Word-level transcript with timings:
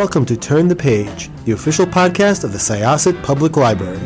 welcome 0.00 0.24
to 0.24 0.34
Turn 0.34 0.66
the 0.66 0.74
Page, 0.74 1.28
the 1.44 1.52
official 1.52 1.84
podcast 1.84 2.42
of 2.42 2.52
the 2.52 2.58
Syosset 2.58 3.22
Public 3.22 3.58
Library. 3.58 3.98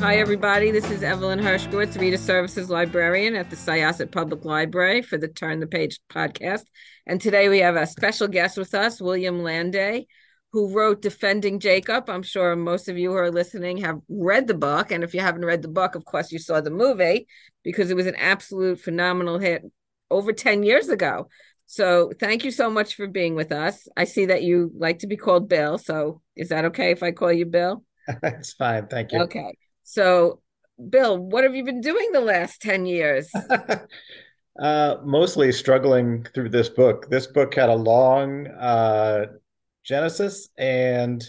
Hi, 0.00 0.16
everybody. 0.16 0.70
This 0.70 0.90
is 0.90 1.02
Evelyn 1.02 1.38
Hershkowitz, 1.38 2.00
Reader 2.00 2.16
Services 2.16 2.70
Librarian 2.70 3.34
at 3.34 3.50
the 3.50 3.56
Syosset 3.56 4.10
Public 4.10 4.46
Library 4.46 5.02
for 5.02 5.18
the 5.18 5.28
Turn 5.28 5.60
the 5.60 5.66
Page 5.66 6.00
podcast. 6.08 6.64
And 7.06 7.20
today 7.20 7.50
we 7.50 7.58
have 7.58 7.76
a 7.76 7.86
special 7.86 8.26
guest 8.26 8.56
with 8.56 8.74
us, 8.74 9.02
William 9.02 9.40
Landay, 9.40 10.06
who 10.56 10.72
wrote 10.72 11.02
Defending 11.02 11.60
Jacob. 11.60 12.08
I'm 12.08 12.22
sure 12.22 12.56
most 12.56 12.88
of 12.88 12.96
you 12.96 13.10
who 13.10 13.16
are 13.18 13.30
listening 13.30 13.76
have 13.76 14.00
read 14.08 14.46
the 14.46 14.54
book. 14.54 14.90
And 14.90 15.04
if 15.04 15.12
you 15.12 15.20
haven't 15.20 15.44
read 15.44 15.60
the 15.60 15.68
book, 15.68 15.94
of 15.94 16.06
course, 16.06 16.32
you 16.32 16.38
saw 16.38 16.62
the 16.62 16.70
movie 16.70 17.28
because 17.62 17.90
it 17.90 17.94
was 17.94 18.06
an 18.06 18.14
absolute 18.14 18.80
phenomenal 18.80 19.38
hit 19.38 19.70
over 20.10 20.32
10 20.32 20.62
years 20.62 20.88
ago. 20.88 21.28
So 21.66 22.10
thank 22.18 22.42
you 22.42 22.50
so 22.50 22.70
much 22.70 22.94
for 22.94 23.06
being 23.06 23.34
with 23.34 23.52
us. 23.52 23.86
I 23.98 24.04
see 24.04 24.24
that 24.26 24.44
you 24.44 24.72
like 24.74 25.00
to 25.00 25.06
be 25.06 25.18
called 25.18 25.46
Bill. 25.46 25.76
So 25.76 26.22
is 26.34 26.48
that 26.48 26.64
okay 26.64 26.90
if 26.90 27.02
I 27.02 27.12
call 27.12 27.30
you 27.30 27.44
Bill? 27.44 27.84
It's 28.22 28.54
fine. 28.54 28.86
Thank 28.86 29.12
you. 29.12 29.24
Okay. 29.24 29.58
So, 29.82 30.40
Bill, 30.88 31.18
what 31.18 31.44
have 31.44 31.54
you 31.54 31.64
been 31.66 31.82
doing 31.82 32.12
the 32.12 32.22
last 32.22 32.62
10 32.62 32.86
years? 32.86 33.30
uh, 34.58 34.96
mostly 35.04 35.52
struggling 35.52 36.24
through 36.32 36.48
this 36.48 36.70
book. 36.70 37.10
This 37.10 37.26
book 37.26 37.54
had 37.54 37.68
a 37.68 37.74
long 37.74 38.46
uh, 38.46 39.26
genesis, 39.86 40.48
and 40.58 41.24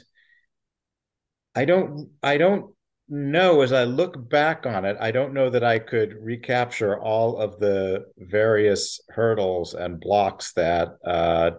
I 1.55 1.65
don't, 1.65 2.09
I 2.23 2.37
don't 2.37 2.73
know 3.09 3.61
as 3.61 3.71
I 3.71 3.85
look 3.85 4.29
back 4.29 4.65
on 4.65 4.85
it, 4.85 4.97
I 4.99 5.11
don't 5.11 5.33
know 5.33 5.49
that 5.49 5.63
I 5.63 5.79
could 5.79 6.15
recapture 6.19 6.99
all 6.99 7.37
of 7.37 7.59
the 7.59 8.05
various 8.17 8.99
hurdles 9.09 9.73
and 9.73 9.99
blocks 9.99 10.53
that 10.53 10.89
uh, 11.05 11.51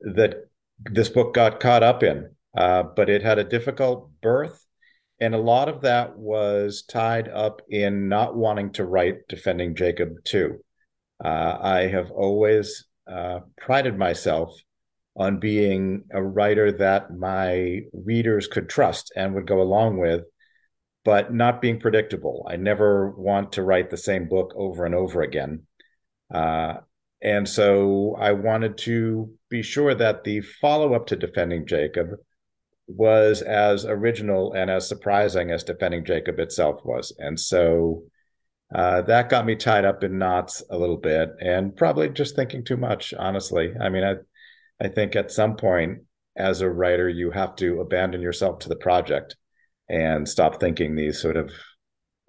that 0.00 0.48
this 0.80 1.08
book 1.08 1.34
got 1.34 1.60
caught 1.60 1.82
up 1.82 2.02
in. 2.02 2.30
Uh, 2.56 2.82
but 2.82 3.08
it 3.08 3.22
had 3.22 3.38
a 3.38 3.44
difficult 3.44 4.10
birth 4.20 4.64
and 5.20 5.34
a 5.34 5.38
lot 5.38 5.68
of 5.68 5.82
that 5.82 6.16
was 6.16 6.82
tied 6.82 7.28
up 7.28 7.62
in 7.68 8.08
not 8.08 8.36
wanting 8.36 8.72
to 8.72 8.84
write 8.84 9.26
defending 9.28 9.74
Jacob 9.74 10.24
too. 10.24 10.58
Uh, 11.22 11.58
I 11.60 11.78
have 11.88 12.10
always 12.12 12.86
uh, 13.10 13.40
prided 13.60 13.98
myself 13.98 14.56
on 15.18 15.40
being 15.40 16.04
a 16.12 16.22
writer 16.22 16.70
that 16.70 17.10
my 17.10 17.80
readers 17.92 18.46
could 18.46 18.68
trust 18.68 19.12
and 19.16 19.34
would 19.34 19.46
go 19.46 19.60
along 19.60 19.98
with, 19.98 20.22
but 21.04 21.34
not 21.34 21.60
being 21.60 21.80
predictable. 21.80 22.46
I 22.48 22.56
never 22.56 23.10
want 23.10 23.52
to 23.52 23.64
write 23.64 23.90
the 23.90 23.96
same 23.96 24.28
book 24.28 24.54
over 24.56 24.86
and 24.86 24.94
over 24.94 25.22
again. 25.22 25.62
Uh, 26.32 26.74
and 27.20 27.48
so 27.48 28.16
I 28.18 28.32
wanted 28.32 28.78
to 28.78 29.32
be 29.50 29.62
sure 29.62 29.92
that 29.92 30.22
the 30.22 30.40
follow 30.40 30.94
up 30.94 31.08
to 31.08 31.16
Defending 31.16 31.66
Jacob 31.66 32.10
was 32.86 33.42
as 33.42 33.84
original 33.84 34.52
and 34.52 34.70
as 34.70 34.88
surprising 34.88 35.50
as 35.50 35.64
Defending 35.64 36.04
Jacob 36.04 36.38
itself 36.38 36.80
was. 36.84 37.12
And 37.18 37.40
so 37.40 38.04
uh, 38.72 39.02
that 39.02 39.30
got 39.30 39.46
me 39.46 39.56
tied 39.56 39.84
up 39.84 40.04
in 40.04 40.18
knots 40.18 40.62
a 40.70 40.78
little 40.78 40.96
bit 40.96 41.30
and 41.40 41.74
probably 41.74 42.08
just 42.08 42.36
thinking 42.36 42.64
too 42.64 42.76
much, 42.76 43.12
honestly. 43.18 43.72
I 43.80 43.88
mean, 43.88 44.04
I, 44.04 44.14
I 44.80 44.88
think 44.88 45.16
at 45.16 45.32
some 45.32 45.56
point 45.56 46.00
as 46.36 46.60
a 46.60 46.70
writer, 46.70 47.08
you 47.08 47.30
have 47.30 47.56
to 47.56 47.80
abandon 47.80 48.20
yourself 48.20 48.60
to 48.60 48.68
the 48.68 48.76
project 48.76 49.36
and 49.88 50.28
stop 50.28 50.60
thinking 50.60 50.94
these 50.94 51.20
sort 51.20 51.36
of 51.36 51.50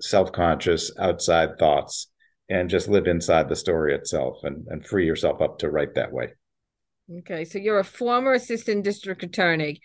self 0.02 0.32
conscious 0.32 0.92
outside 0.98 1.60
thoughts 1.60 2.08
and 2.50 2.70
just 2.70 2.88
live 2.88 3.06
inside 3.06 3.50
the 3.50 3.56
story 3.56 3.94
itself 3.94 4.38
and, 4.44 4.66
and 4.70 4.86
free 4.86 5.06
yourself 5.06 5.42
up 5.42 5.60
to 5.60 5.70
write 5.70 5.96
that 5.96 6.12
way. 6.12 6.30
Okay. 7.20 7.46
So 7.46 7.60
you're 7.60 7.80
a 7.80 7.84
former 7.84 8.34
assistant 8.34 8.84
district 8.84 9.24
attorney 9.24 9.82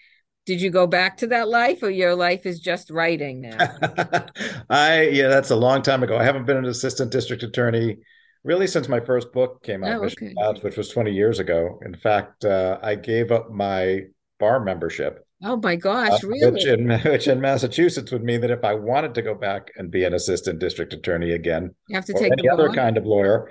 did 0.47 0.61
you 0.61 0.71
go 0.71 0.87
back 0.87 1.17
to 1.19 1.27
that 1.29 1.49
life 1.49 1.83
or 1.83 1.91
your 1.91 2.15
life 2.15 2.45
is 2.47 2.61
just 2.61 2.91
writing 2.91 3.41
now 3.41 3.57
i 4.71 5.03
yeah 5.03 5.29
that's 5.29 5.51
a 5.51 5.57
long 5.57 5.83
time 5.83 6.03
ago 6.03 6.17
i 6.17 6.25
haven't 6.25 6.45
been 6.45 6.57
an 6.57 6.67
assistant 6.67 7.11
district 7.11 7.43
attorney 7.43 7.97
really 8.45 8.67
since 8.67 8.89
my 8.89 9.01
first 9.01 9.33
book 9.33 9.63
came 9.63 9.83
out 9.83 10.01
oh, 10.01 10.05
okay. 10.05 10.33
Labs, 10.37 10.63
which 10.63 10.77
was 10.77 10.91
20 10.91 11.13
years 11.13 11.39
ago 11.39 11.81
in 11.85 11.95
fact 11.95 12.45
uh, 12.45 12.79
i 12.83 12.95
gave 12.95 13.33
up 13.33 13.51
my 13.51 14.03
bar 14.39 14.61
membership 14.61 15.27
oh 15.43 15.57
my 15.57 15.77
gosh 15.77 16.23
uh, 16.23 16.27
really 16.27 16.53
which 16.53 16.67
in, 16.67 16.91
which 17.05 17.27
in 17.27 17.41
massachusetts 17.41 18.13
would 18.13 18.23
mean 18.23 18.41
that 18.41 18.51
if 18.51 18.63
i 18.65 18.75
wanted 18.75 19.15
to 19.15 19.23
go 19.23 19.35
back 19.35 19.71
and 19.77 19.91
be 19.91 20.05
an 20.05 20.15
assistant 20.15 20.59
district 20.59 20.93
attorney 20.93 21.33
again 21.33 21.75
you 21.89 21.97
have 21.97 22.05
to 22.05 22.13
take 22.13 22.33
any 22.33 22.49
other 22.49 22.71
kind 22.71 22.97
of 22.97 23.05
lawyer 23.05 23.51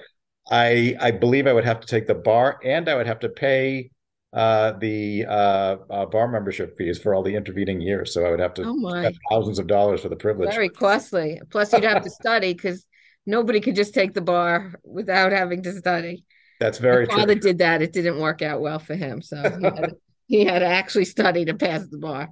i 0.52 0.96
i 1.00 1.12
believe 1.12 1.48
i 1.48 1.54
would 1.54 1.66
have 1.66 1.80
to 1.80 1.88
take 1.88 2.08
the 2.08 2.16
bar 2.16 2.60
and 2.64 2.88
i 2.88 2.96
would 2.96 3.08
have 3.08 3.20
to 3.20 3.30
pay 3.30 3.90
uh, 4.34 4.72
the 4.80 5.24
uh, 5.30 5.78
uh, 5.92 6.06
bar 6.08 6.28
membership 6.28 6.75
fees 6.75 6.98
for 6.98 7.14
all 7.14 7.22
the 7.22 7.36
intervening 7.36 7.80
years. 7.80 8.16
So 8.16 8.25
I 8.25 8.31
would 8.31 8.40
have 8.40 8.56
to 8.56 8.64
oh 8.66 9.12
thousands 9.30 9.60
of 9.60 9.68
dollars 9.68 10.02
for 10.02 10.10
the 10.10 10.16
privilege. 10.16 10.50
Very 10.50 10.70
costly. 10.70 11.40
Plus, 11.52 11.72
you'd 11.72 11.84
have 11.84 12.02
to 12.02 12.10
study 12.10 12.54
because 12.54 12.84
nobody 13.26 13.60
could 13.60 13.76
just 13.76 13.94
take 13.94 14.14
the 14.14 14.22
bar 14.22 14.74
without 14.84 15.32
having 15.32 15.64
to 15.64 15.74
study. 15.74 16.26
That's 16.60 16.78
very 16.78 17.06
My 17.08 17.16
father 17.16 17.36
did 17.36 17.58
that. 17.60 17.82
It 17.82 17.94
didn't 17.94 18.20
work 18.20 18.42
out 18.42 18.62
well 18.62 18.80
for 18.80 18.96
him. 18.96 19.22
So 19.22 19.38
he 19.38 19.64
had, 19.64 19.76
to, 19.76 19.96
he 20.28 20.46
had 20.46 20.60
to 20.60 20.66
actually 20.66 21.06
study 21.06 21.46
to 21.46 21.54
pass 21.54 21.86
the 21.88 21.98
bar. 21.98 22.30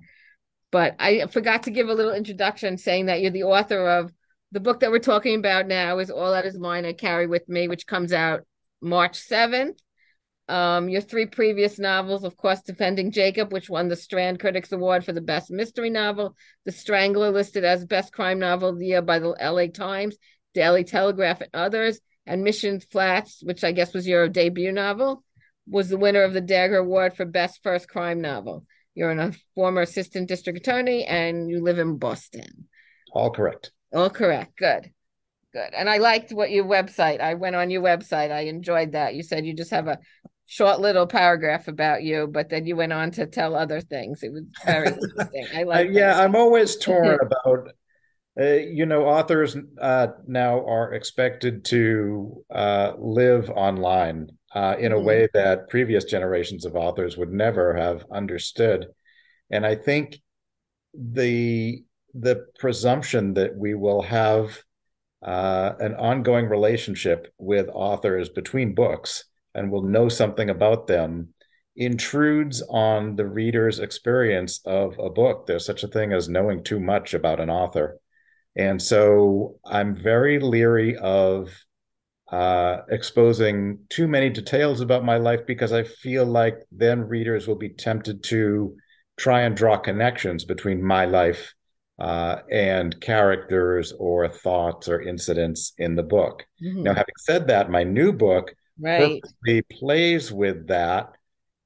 But 0.71 0.95
I 0.99 1.25
forgot 1.27 1.63
to 1.63 1.71
give 1.71 1.89
a 1.89 1.93
little 1.93 2.13
introduction 2.13 2.77
saying 2.77 3.07
that 3.07 3.21
you're 3.21 3.31
the 3.31 3.43
author 3.43 3.89
of 3.89 4.11
the 4.51 4.59
book 4.59 4.81
that 4.81 4.91
we're 4.91 4.99
talking 4.99 5.37
about 5.37 5.67
now 5.67 5.99
is 5.99 6.09
All 6.09 6.31
That 6.31 6.45
Is 6.45 6.57
Mine 6.57 6.85
I 6.85 6.93
Carry 6.93 7.27
With 7.27 7.47
Me, 7.47 7.67
which 7.67 7.87
comes 7.87 8.13
out 8.13 8.41
March 8.81 9.13
7th. 9.13 9.77
Um, 10.47 10.89
your 10.89 11.01
three 11.01 11.25
previous 11.25 11.79
novels, 11.79 12.25
of 12.25 12.35
course, 12.35 12.61
Defending 12.61 13.11
Jacob, 13.11 13.53
which 13.53 13.69
won 13.69 13.87
the 13.87 13.95
Strand 13.95 14.39
Critics 14.39 14.73
Award 14.73 15.05
for 15.05 15.13
the 15.13 15.21
Best 15.21 15.51
Mystery 15.51 15.89
Novel, 15.89 16.35
The 16.65 16.73
Strangler, 16.73 17.31
listed 17.31 17.63
as 17.63 17.85
Best 17.85 18.11
Crime 18.11 18.39
Novel 18.39 18.69
of 18.69 18.79
the 18.79 18.87
Year 18.87 19.01
by 19.01 19.19
the 19.19 19.29
LA 19.29 19.67
Times, 19.67 20.17
Daily 20.53 20.83
Telegraph, 20.83 21.41
and 21.41 21.49
others, 21.53 21.99
and 22.25 22.43
Mission 22.43 22.79
Flats, 22.79 23.41
which 23.43 23.63
I 23.63 23.71
guess 23.71 23.93
was 23.93 24.07
your 24.07 24.27
debut 24.29 24.71
novel, 24.71 25.23
was 25.67 25.89
the 25.89 25.97
winner 25.97 26.23
of 26.23 26.33
the 26.33 26.41
Dagger 26.41 26.77
Award 26.77 27.15
for 27.15 27.25
Best 27.25 27.61
First 27.63 27.87
Crime 27.87 28.21
Novel. 28.21 28.65
You're 28.93 29.11
a 29.11 29.33
former 29.55 29.81
assistant 29.81 30.27
district 30.27 30.59
attorney 30.59 31.05
and 31.05 31.49
you 31.49 31.63
live 31.63 31.79
in 31.79 31.97
Boston. 31.97 32.67
All 33.13 33.31
correct. 33.31 33.71
All 33.93 34.09
correct. 34.09 34.57
Good. 34.57 34.91
Good. 35.53 35.73
And 35.73 35.89
I 35.89 35.97
liked 35.97 36.31
what 36.31 36.51
your 36.51 36.65
website. 36.65 37.19
I 37.19 37.33
went 37.35 37.55
on 37.55 37.69
your 37.69 37.81
website. 37.81 38.31
I 38.31 38.41
enjoyed 38.41 38.93
that. 38.93 39.15
You 39.15 39.23
said 39.23 39.45
you 39.45 39.53
just 39.53 39.71
have 39.71 39.87
a 39.87 39.99
short 40.45 40.79
little 40.79 41.07
paragraph 41.07 41.67
about 41.67 42.03
you, 42.03 42.27
but 42.27 42.49
then 42.49 42.65
you 42.65 42.75
went 42.75 42.93
on 42.93 43.11
to 43.11 43.25
tell 43.25 43.55
other 43.55 43.81
things. 43.81 44.23
It 44.23 44.31
was 44.31 44.43
very 44.65 44.87
interesting. 44.93 45.47
I 45.55 45.63
like. 45.63 45.89
Yeah, 45.91 46.19
I'm 46.19 46.35
always 46.35 46.77
torn 46.77 47.07
mm-hmm. 47.07 47.25
about. 47.25 47.73
Uh, 48.41 48.53
you 48.53 48.85
know, 48.85 49.05
authors 49.05 49.55
uh, 49.79 50.07
now 50.25 50.65
are 50.65 50.93
expected 50.93 51.63
to 51.65 52.43
uh, 52.49 52.93
live 52.97 53.49
online 53.51 54.29
uh, 54.55 54.75
in 54.79 54.91
a 54.91 54.95
mm-hmm. 54.95 55.05
way 55.05 55.27
that 55.33 55.69
previous 55.69 56.05
generations 56.05 56.65
of 56.65 56.75
authors 56.75 57.17
would 57.17 57.31
never 57.31 57.75
have 57.75 58.03
understood, 58.11 58.87
and 59.51 59.65
I 59.65 59.75
think 59.75 60.19
the 60.93 61.83
the 62.13 62.47
presumption 62.57 63.35
that 63.35 63.55
we 63.55 63.75
will 63.75 64.01
have 64.01 64.63
uh, 65.21 65.73
an 65.79 65.93
ongoing 65.95 66.47
relationship 66.47 67.31
with 67.37 67.69
authors 67.71 68.29
between 68.29 68.73
books 68.73 69.25
and 69.53 69.71
will 69.71 69.83
know 69.83 70.09
something 70.09 70.49
about 70.49 70.87
them 70.87 71.29
intrudes 71.75 72.61
on 72.69 73.15
the 73.15 73.25
reader's 73.25 73.79
experience 73.79 74.61
of 74.65 74.97
a 74.99 75.09
book. 75.09 75.45
There's 75.47 75.65
such 75.65 75.83
a 75.83 75.87
thing 75.87 76.11
as 76.11 76.27
knowing 76.27 76.63
too 76.63 76.79
much 76.79 77.13
about 77.13 77.39
an 77.39 77.49
author. 77.49 78.00
And 78.55 78.81
so 78.81 79.59
I'm 79.65 79.95
very 79.95 80.39
leery 80.39 80.97
of 80.97 81.49
uh, 82.31 82.81
exposing 82.89 83.79
too 83.89 84.07
many 84.07 84.29
details 84.29 84.81
about 84.81 85.03
my 85.03 85.17
life 85.17 85.45
because 85.45 85.73
I 85.73 85.83
feel 85.83 86.25
like 86.25 86.59
then 86.71 87.07
readers 87.07 87.47
will 87.47 87.55
be 87.55 87.69
tempted 87.69 88.23
to 88.25 88.75
try 89.17 89.41
and 89.41 89.55
draw 89.55 89.77
connections 89.77 90.45
between 90.45 90.83
my 90.83 91.05
life 91.05 91.53
uh, 91.99 92.37
and 92.49 92.99
characters 93.01 93.93
or 93.99 94.27
thoughts 94.27 94.87
or 94.87 95.01
incidents 95.01 95.73
in 95.77 95.95
the 95.95 96.03
book. 96.03 96.43
Mm-hmm. 96.63 96.83
Now, 96.83 96.93
having 96.93 97.15
said 97.19 97.47
that, 97.47 97.69
my 97.69 97.83
new 97.83 98.11
book 98.11 98.53
right 98.79 99.21
plays 99.69 100.31
with 100.31 100.67
that 100.67 101.11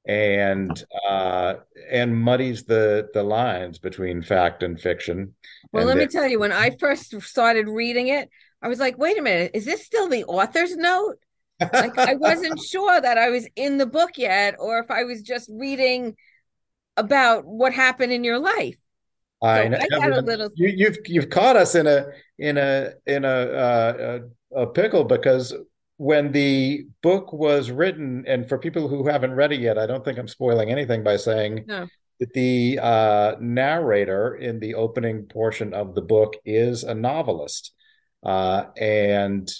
and 0.06 0.84
uh 1.08 1.54
and 1.90 2.16
muddies 2.16 2.64
the 2.64 3.08
the 3.12 3.22
lines 3.22 3.78
between 3.78 4.22
fact 4.22 4.62
and 4.62 4.80
fiction 4.80 5.34
well 5.72 5.88
and 5.88 5.88
let 5.88 5.98
me 5.98 6.06
tell 6.06 6.28
you 6.28 6.38
when 6.38 6.52
i 6.52 6.70
first 6.78 7.20
started 7.22 7.68
reading 7.68 8.08
it 8.08 8.30
i 8.62 8.68
was 8.68 8.78
like 8.78 8.96
wait 8.98 9.18
a 9.18 9.22
minute 9.22 9.50
is 9.52 9.64
this 9.64 9.84
still 9.84 10.08
the 10.08 10.24
author's 10.24 10.76
note 10.76 11.16
like 11.72 11.98
i 11.98 12.14
wasn't 12.14 12.58
sure 12.70 13.00
that 13.00 13.18
i 13.18 13.30
was 13.30 13.48
in 13.56 13.78
the 13.78 13.86
book 13.86 14.10
yet 14.16 14.54
or 14.60 14.78
if 14.78 14.90
i 14.90 15.02
was 15.02 15.22
just 15.22 15.50
reading 15.52 16.14
about 16.96 17.44
what 17.44 17.72
happened 17.72 18.12
in 18.12 18.24
your 18.24 18.38
life. 18.38 18.76
I 19.42 19.68
know 19.68 19.78
I 19.78 19.88
got 19.88 20.12
a 20.12 20.22
little 20.22 20.50
you, 20.54 20.68
you've 20.68 20.98
you've 21.04 21.30
caught 21.30 21.56
us 21.56 21.74
in 21.74 21.86
a 21.86 22.06
in 22.38 22.56
a 22.56 22.92
in 23.06 23.24
a, 23.24 23.28
uh, 23.28 24.18
a 24.54 24.62
a 24.62 24.66
pickle 24.66 25.04
because 25.04 25.54
when 25.96 26.32
the 26.32 26.86
book 27.02 27.32
was 27.32 27.70
written, 27.70 28.24
and 28.26 28.48
for 28.48 28.58
people 28.58 28.88
who 28.88 29.06
haven't 29.06 29.32
read 29.32 29.52
it 29.52 29.60
yet, 29.60 29.78
I 29.78 29.86
don't 29.86 30.04
think 30.04 30.18
I'm 30.18 30.28
spoiling 30.28 30.70
anything 30.70 31.02
by 31.02 31.16
saying 31.16 31.64
no. 31.66 31.86
that 32.20 32.32
the 32.34 32.78
uh, 32.82 33.36
narrator 33.40 34.34
in 34.34 34.60
the 34.60 34.74
opening 34.74 35.24
portion 35.24 35.72
of 35.72 35.94
the 35.94 36.02
book 36.02 36.36
is 36.44 36.84
a 36.84 36.94
novelist, 36.94 37.72
uh, 38.22 38.64
and 38.76 39.50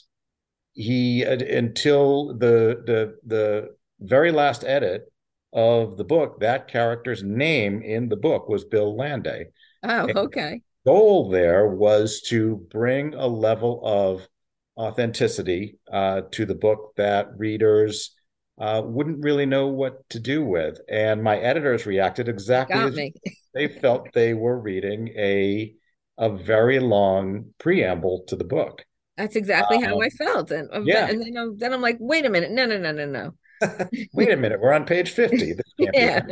he 0.72 1.22
until 1.22 2.36
the 2.36 2.82
the 2.84 3.16
the 3.24 3.76
very 4.00 4.30
last 4.30 4.62
edit 4.62 5.10
of 5.54 5.96
the 5.96 6.04
book, 6.04 6.40
that 6.40 6.68
character's 6.68 7.22
name 7.22 7.80
in 7.80 8.10
the 8.10 8.16
book 8.16 8.46
was 8.46 8.64
Bill 8.64 8.94
Landay. 8.94 9.46
Oh, 9.82 10.06
And 10.06 10.18
okay. 10.18 10.60
the 10.84 10.90
goal 10.90 11.30
there 11.30 11.66
was 11.66 12.20
to 12.26 12.56
bring 12.70 13.14
a 13.14 13.26
level 13.26 13.80
of 13.82 14.28
authenticity 14.78 15.78
uh, 15.92 16.22
to 16.32 16.44
the 16.46 16.54
book 16.54 16.92
that 16.96 17.28
readers 17.36 18.14
uh, 18.58 18.82
wouldn't 18.84 19.22
really 19.22 19.46
know 19.46 19.68
what 19.68 20.08
to 20.10 20.20
do 20.20 20.44
with. 20.44 20.78
And 20.88 21.22
my 21.22 21.38
editors 21.38 21.86
reacted 21.86 22.28
exactly 22.28 22.74
Got 22.80 22.88
as 22.88 22.94
me. 22.94 23.12
they 23.54 23.68
felt 23.68 24.12
they 24.12 24.34
were 24.34 24.58
reading 24.58 25.08
a 25.16 25.74
a 26.18 26.30
very 26.30 26.78
long 26.78 27.52
preamble 27.58 28.24
to 28.28 28.36
the 28.36 28.44
book. 28.44 28.84
That's 29.18 29.36
exactly 29.36 29.80
how 29.80 29.96
Um, 29.96 30.00
I 30.00 30.08
felt. 30.10 30.50
And, 30.50 30.68
uh, 30.72 30.80
yeah. 30.82 31.08
and 31.08 31.20
then, 31.20 31.36
I'm, 31.36 31.58
then 31.58 31.72
I'm 31.74 31.82
like, 31.82 31.96
wait 32.00 32.24
a 32.24 32.30
minute. 32.30 32.50
No, 32.50 32.66
no, 32.66 32.78
no, 32.78 32.92
no, 32.92 33.06
no. 33.06 33.32
Wait 34.12 34.30
a 34.30 34.36
minute, 34.36 34.60
we're 34.60 34.72
on 34.72 34.84
page 34.84 35.10
50. 35.10 35.54
This 35.54 35.74
can't 35.80 35.94
Yeah. 35.94 36.22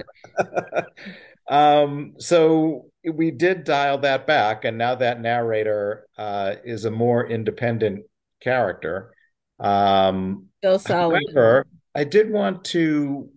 um, 1.48 2.14
so 2.18 2.86
we 3.10 3.30
did 3.30 3.64
dial 3.64 3.98
that 3.98 4.26
back, 4.26 4.64
and 4.64 4.78
now 4.78 4.94
that 4.96 5.20
narrator 5.20 6.06
uh, 6.16 6.56
is 6.64 6.84
a 6.84 6.90
more 6.90 7.26
independent 7.26 8.04
character. 8.44 9.14
Um, 9.58 10.48
Solomon. 10.62 11.22
However, 11.34 11.66
I 11.94 12.04
did 12.04 12.30
want 12.30 12.64
to 12.66 13.30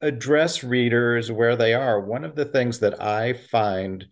address 0.00 0.62
readers 0.62 1.32
where 1.32 1.56
they 1.56 1.74
are. 1.74 2.00
One 2.00 2.24
of 2.24 2.36
the 2.36 2.44
things 2.44 2.80
that 2.80 3.02
I 3.02 3.32
find 3.32 4.04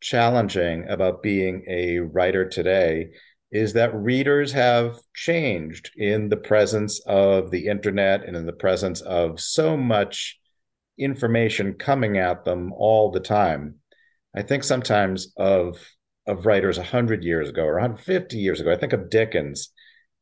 challenging 0.00 0.88
about 0.88 1.22
being 1.22 1.64
a 1.68 1.98
writer 1.98 2.48
today 2.48 3.10
is 3.50 3.72
that 3.74 3.94
readers 3.94 4.52
have 4.52 4.98
changed 5.14 5.90
in 5.96 6.28
the 6.28 6.36
presence 6.36 7.00
of 7.06 7.50
the 7.50 7.66
internet 7.68 8.24
and 8.24 8.36
in 8.36 8.44
the 8.44 8.52
presence 8.52 9.00
of 9.00 9.40
so 9.40 9.76
much 9.76 10.38
information 10.98 11.74
coming 11.74 12.18
at 12.18 12.44
them 12.44 12.72
all 12.72 13.10
the 13.10 13.20
time. 13.20 13.76
I 14.34 14.42
think 14.42 14.64
sometimes 14.64 15.32
of 15.36 15.78
of 16.26 16.44
writers 16.44 16.76
100 16.76 17.22
years 17.22 17.48
ago 17.48 17.62
or 17.62 17.74
150 17.74 18.36
years 18.36 18.60
ago. 18.60 18.72
I 18.72 18.76
think 18.76 18.92
of 18.92 19.10
Dickens, 19.10 19.70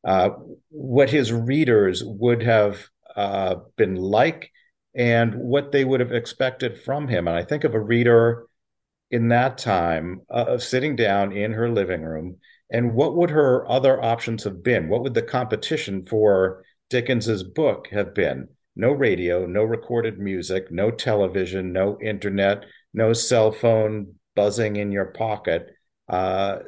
uh, 0.05 0.31
what 0.71 1.11
his 1.11 1.33
readers 1.33 2.03
would 2.05 2.43
have 2.43 2.87
uh, 3.17 3.57
been 3.77 3.97
like 3.97 4.51
and 4.95 5.35
what 5.35 5.73
they 5.73 5.85
would 5.85 6.01
have 6.01 6.13
expected 6.13 6.81
from 6.81 7.09
him. 7.09 7.27
And 7.27 7.37
I 7.37 7.43
think 7.43 7.65
of 7.65 7.75
a 7.75 7.81
reader 7.81 8.47
in 9.11 9.29
that 9.29 9.59
time 9.59 10.23
uh, 10.31 10.45
of 10.49 10.63
sitting 10.63 10.97
down 10.97 11.33
in 11.33 11.53
her 11.53 11.69
living 11.71 12.03
room 12.03 12.39
and 12.71 12.95
what 12.95 13.15
would 13.17 13.31
her 13.31 13.71
other 13.71 14.03
options 14.03 14.45
have 14.45 14.63
been? 14.63 14.89
What 14.89 15.03
would 15.03 15.15
the 15.15 15.23
competition 15.23 16.05
for 16.05 16.65
Dickens's 16.91 17.43
book 17.43 17.89
have 17.93 18.15
been? 18.15 18.49
No 18.75 18.91
radio, 18.91 19.47
no 19.47 19.63
recorded 19.63 20.19
music, 20.19 20.73
no 20.73 20.91
television, 20.91 21.73
no 21.73 21.99
internet, 22.01 22.65
no 22.93 23.13
cell 23.13 23.53
phone 23.53 24.15
buzzing 24.35 24.77
in 24.77 24.91
your 24.91 25.07
pocket. 25.07 25.69
Uh, 26.09 26.59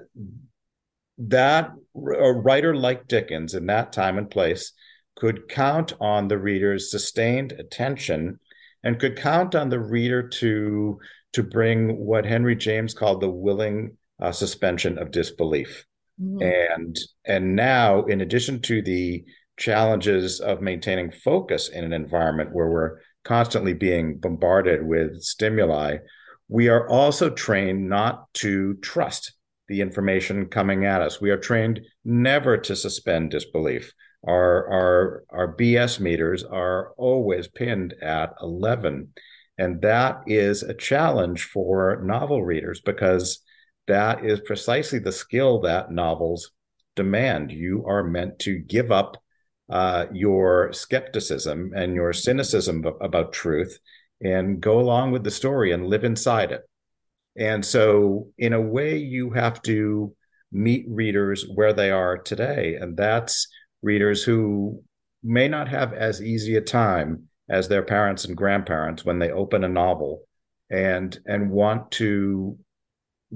that 1.18 1.72
a 1.96 2.32
writer 2.32 2.74
like 2.74 3.08
Dickens 3.08 3.54
in 3.54 3.66
that 3.66 3.92
time 3.92 4.18
and 4.18 4.30
place 4.30 4.72
could 5.16 5.48
count 5.48 5.94
on 6.00 6.28
the 6.28 6.38
reader's 6.38 6.90
sustained 6.90 7.52
attention 7.52 8.38
and 8.84 8.98
could 8.98 9.16
count 9.16 9.54
on 9.54 9.68
the 9.68 9.80
reader 9.80 10.28
to 10.28 10.98
to 11.32 11.42
bring 11.42 11.96
what 11.98 12.24
Henry 12.24 12.56
James 12.56 12.94
called 12.94 13.20
the 13.20 13.30
willing 13.30 13.96
uh, 14.20 14.32
suspension 14.32 14.98
of 14.98 15.10
disbelief. 15.10 15.84
Mhm. 16.20 16.72
And 16.74 16.98
and 17.24 17.56
now, 17.56 18.04
in 18.04 18.20
addition 18.20 18.60
to 18.62 18.82
the 18.82 19.24
challenges 19.58 20.40
of 20.40 20.60
maintaining 20.60 21.10
focus 21.10 21.68
in 21.68 21.84
an 21.84 21.92
environment 21.92 22.52
where 22.52 22.68
we're 22.68 22.98
constantly 23.24 23.74
being 23.74 24.18
bombarded 24.18 24.86
with 24.86 25.22
stimuli, 25.22 25.98
we 26.48 26.68
are 26.68 26.88
also 26.88 27.30
trained 27.30 27.88
not 27.88 28.32
to 28.34 28.74
trust 28.76 29.32
the 29.68 29.80
information 29.80 30.46
coming 30.46 30.84
at 30.84 31.02
us. 31.02 31.20
We 31.20 31.30
are 31.30 31.36
trained 31.36 31.80
never 32.04 32.56
to 32.56 32.76
suspend 32.76 33.30
disbelief. 33.30 33.92
Our 34.26 34.68
our 34.68 35.24
our 35.30 35.56
BS 35.56 36.00
meters 36.00 36.44
are 36.44 36.92
always 36.96 37.48
pinned 37.48 37.94
at 38.02 38.34
11. 38.40 39.12
And 39.58 39.80
that 39.82 40.22
is 40.26 40.62
a 40.62 40.74
challenge 40.74 41.44
for 41.44 42.02
novel 42.02 42.44
readers 42.44 42.80
because 42.80 43.40
that 43.86 44.24
is 44.24 44.40
precisely 44.40 44.98
the 44.98 45.12
skill 45.12 45.60
that 45.62 45.90
novels 45.90 46.50
demand. 46.94 47.52
You 47.52 47.84
are 47.86 48.02
meant 48.02 48.38
to 48.40 48.58
give 48.58 48.90
up 48.92 49.16
uh, 49.70 50.06
your 50.12 50.72
skepticism 50.72 51.72
and 51.74 51.94
your 51.94 52.12
cynicism 52.12 52.84
about 53.00 53.32
truth 53.32 53.78
and 54.20 54.60
go 54.60 54.80
along 54.80 55.12
with 55.12 55.24
the 55.24 55.30
story 55.30 55.72
and 55.72 55.86
live 55.86 56.04
inside 56.04 56.52
it. 56.52 56.62
And 57.38 57.64
so, 57.64 58.28
in 58.38 58.52
a 58.52 58.60
way, 58.60 58.96
you 58.96 59.30
have 59.30 59.60
to 59.62 60.14
meet 60.52 60.86
readers 60.88 61.44
where 61.54 61.72
they 61.72 61.90
are 61.90 62.16
today. 62.16 62.76
And 62.80 62.96
that's 62.96 63.48
readers 63.82 64.22
who 64.22 64.82
may 65.22 65.48
not 65.48 65.68
have 65.68 65.92
as 65.92 66.22
easy 66.22 66.56
a 66.56 66.60
time 66.60 67.28
as 67.48 67.68
their 67.68 67.82
parents 67.82 68.24
and 68.24 68.36
grandparents 68.36 69.04
when 69.04 69.18
they 69.18 69.30
open 69.30 69.64
a 69.64 69.68
novel 69.68 70.22
and 70.70 71.18
and 71.26 71.50
want 71.50 71.90
to 71.92 72.58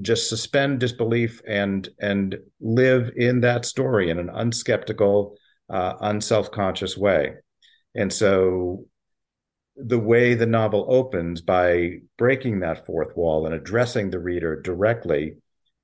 just 0.01 0.29
suspend 0.29 0.79
disbelief 0.79 1.41
and 1.47 1.87
and 1.99 2.37
live 2.59 3.11
in 3.15 3.41
that 3.41 3.65
story 3.65 4.09
in 4.09 4.19
an 4.19 4.29
unskeptical, 4.29 5.35
uh, 5.69 5.93
unself-conscious 6.01 6.97
way. 6.97 7.33
And 7.95 8.11
so 8.11 8.85
the 9.83 9.99
way 9.99 10.33
the 10.33 10.45
novel 10.45 10.85
opens 10.89 11.41
by 11.41 11.99
breaking 12.17 12.59
that 12.59 12.85
fourth 12.85 13.15
wall 13.15 13.45
and 13.45 13.55
addressing 13.55 14.09
the 14.09 14.19
reader 14.19 14.61
directly 14.61 15.37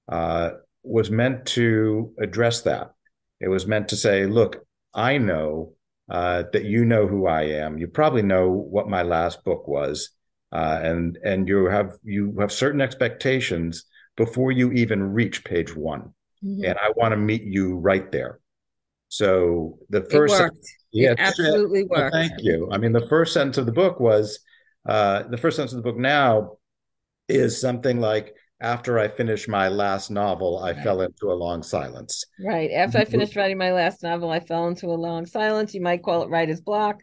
uh, 0.08 0.52
was 0.84 1.10
meant 1.12 1.46
to 1.46 2.14
address 2.20 2.62
that. 2.62 2.94
It 3.40 3.50
was 3.50 3.68
meant 3.68 3.90
to 3.90 3.96
say, 3.96 4.26
look, 4.26 4.66
I 4.94 5.18
know 5.18 5.74
uh, 6.10 6.44
that 6.54 6.66
you 6.66 6.86
know 6.86 7.08
who 7.08 7.28
I 7.28 7.44
am. 7.44 7.78
You 7.78 7.88
probably 7.88 8.22
know 8.22 8.50
what 8.50 8.90
my 8.90 9.04
last 9.04 9.44
book 9.44 9.68
was, 9.68 10.12
uh, 10.52 10.80
and 10.82 11.18
and 11.24 11.48
you 11.48 11.66
have 11.66 11.98
you 12.04 12.36
have 12.40 12.52
certain 12.52 12.82
expectations 12.82 13.86
before 14.16 14.52
you 14.52 14.72
even 14.72 15.14
reach 15.14 15.44
page 15.44 15.76
one. 15.76 16.14
Mhm. 16.44 16.70
And 16.70 16.78
I 16.80 16.92
want 16.96 17.12
to 17.12 17.18
meet 17.18 17.44
you 17.44 17.76
right 17.76 18.10
there. 18.12 18.40
So 19.10 19.80
the 19.90 20.04
It 20.10 20.12
first, 20.12 20.26
worked. 20.26 20.66
yeah, 20.92 21.12
it 21.12 21.18
absolutely 21.20 21.84
well, 21.90 22.04
worked. 22.04 22.12
thank 22.12 22.34
you. 22.40 22.70
I 22.72 22.78
mean, 22.78 22.92
the 22.92 23.08
first 23.08 23.34
sentence 23.34 23.58
of 23.58 23.66
the 23.66 23.72
book 23.72 24.00
was 24.00 24.40
uh, 24.88 25.24
the 25.24 25.38
first 25.38 25.58
sentence 25.58 25.74
of 25.74 25.78
the 25.84 25.90
book 25.92 25.98
now 26.00 26.58
is 27.30 27.60
something 27.62 28.00
like, 28.00 28.36
after 28.62 29.00
I 29.00 29.08
finished 29.10 29.48
my 29.50 29.70
last 29.70 30.12
novel, 30.12 30.60
I 30.60 30.74
Right. 30.74 30.84
fell 30.84 31.02
into 31.02 31.32
a 31.32 31.36
long 31.36 31.64
silence. 31.64 32.26
Right. 32.40 32.72
After 32.72 33.00
I 33.00 33.06
Mhm. 33.06 33.12
finished 33.12 33.36
writing 33.36 33.58
my 33.58 33.72
last 33.72 34.04
novel, 34.04 34.30
I 34.30 34.40
fell 34.40 34.68
into 34.68 34.88
a 34.88 34.94
long 34.94 35.26
silence. 35.26 35.74
You 35.74 35.82
might 35.82 36.04
call 36.04 36.22
it 36.24 36.30
writer's 36.30 36.62
block, 36.62 37.02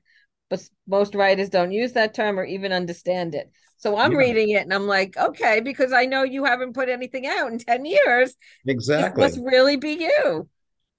but 0.49 0.63
most 0.87 1.15
writers 1.15 1.49
don't 1.49 1.73
use 1.73 1.93
that 1.95 2.15
term 2.15 2.39
or 2.39 2.45
even 2.45 2.73
understand 2.73 3.35
it. 3.35 3.51
So 3.79 3.97
I'm 3.99 4.13
Yeah. 4.13 4.17
reading 4.17 4.51
it 4.51 4.63
and 4.63 4.73
I'm 4.73 4.87
like, 4.87 5.17
okay, 5.17 5.61
because 5.61 5.93
I 5.93 6.07
know 6.07 6.23
you 6.23 6.45
haven't 6.45 6.75
put 6.75 6.89
anything 6.89 7.27
out 7.27 7.51
in 7.53 7.59
10 7.59 7.85
years. 7.85 8.35
This 8.97 9.07
Exactly. 9.07 9.23
must 9.23 9.39
really 9.39 9.77
be 9.77 9.93
you. 9.95 10.49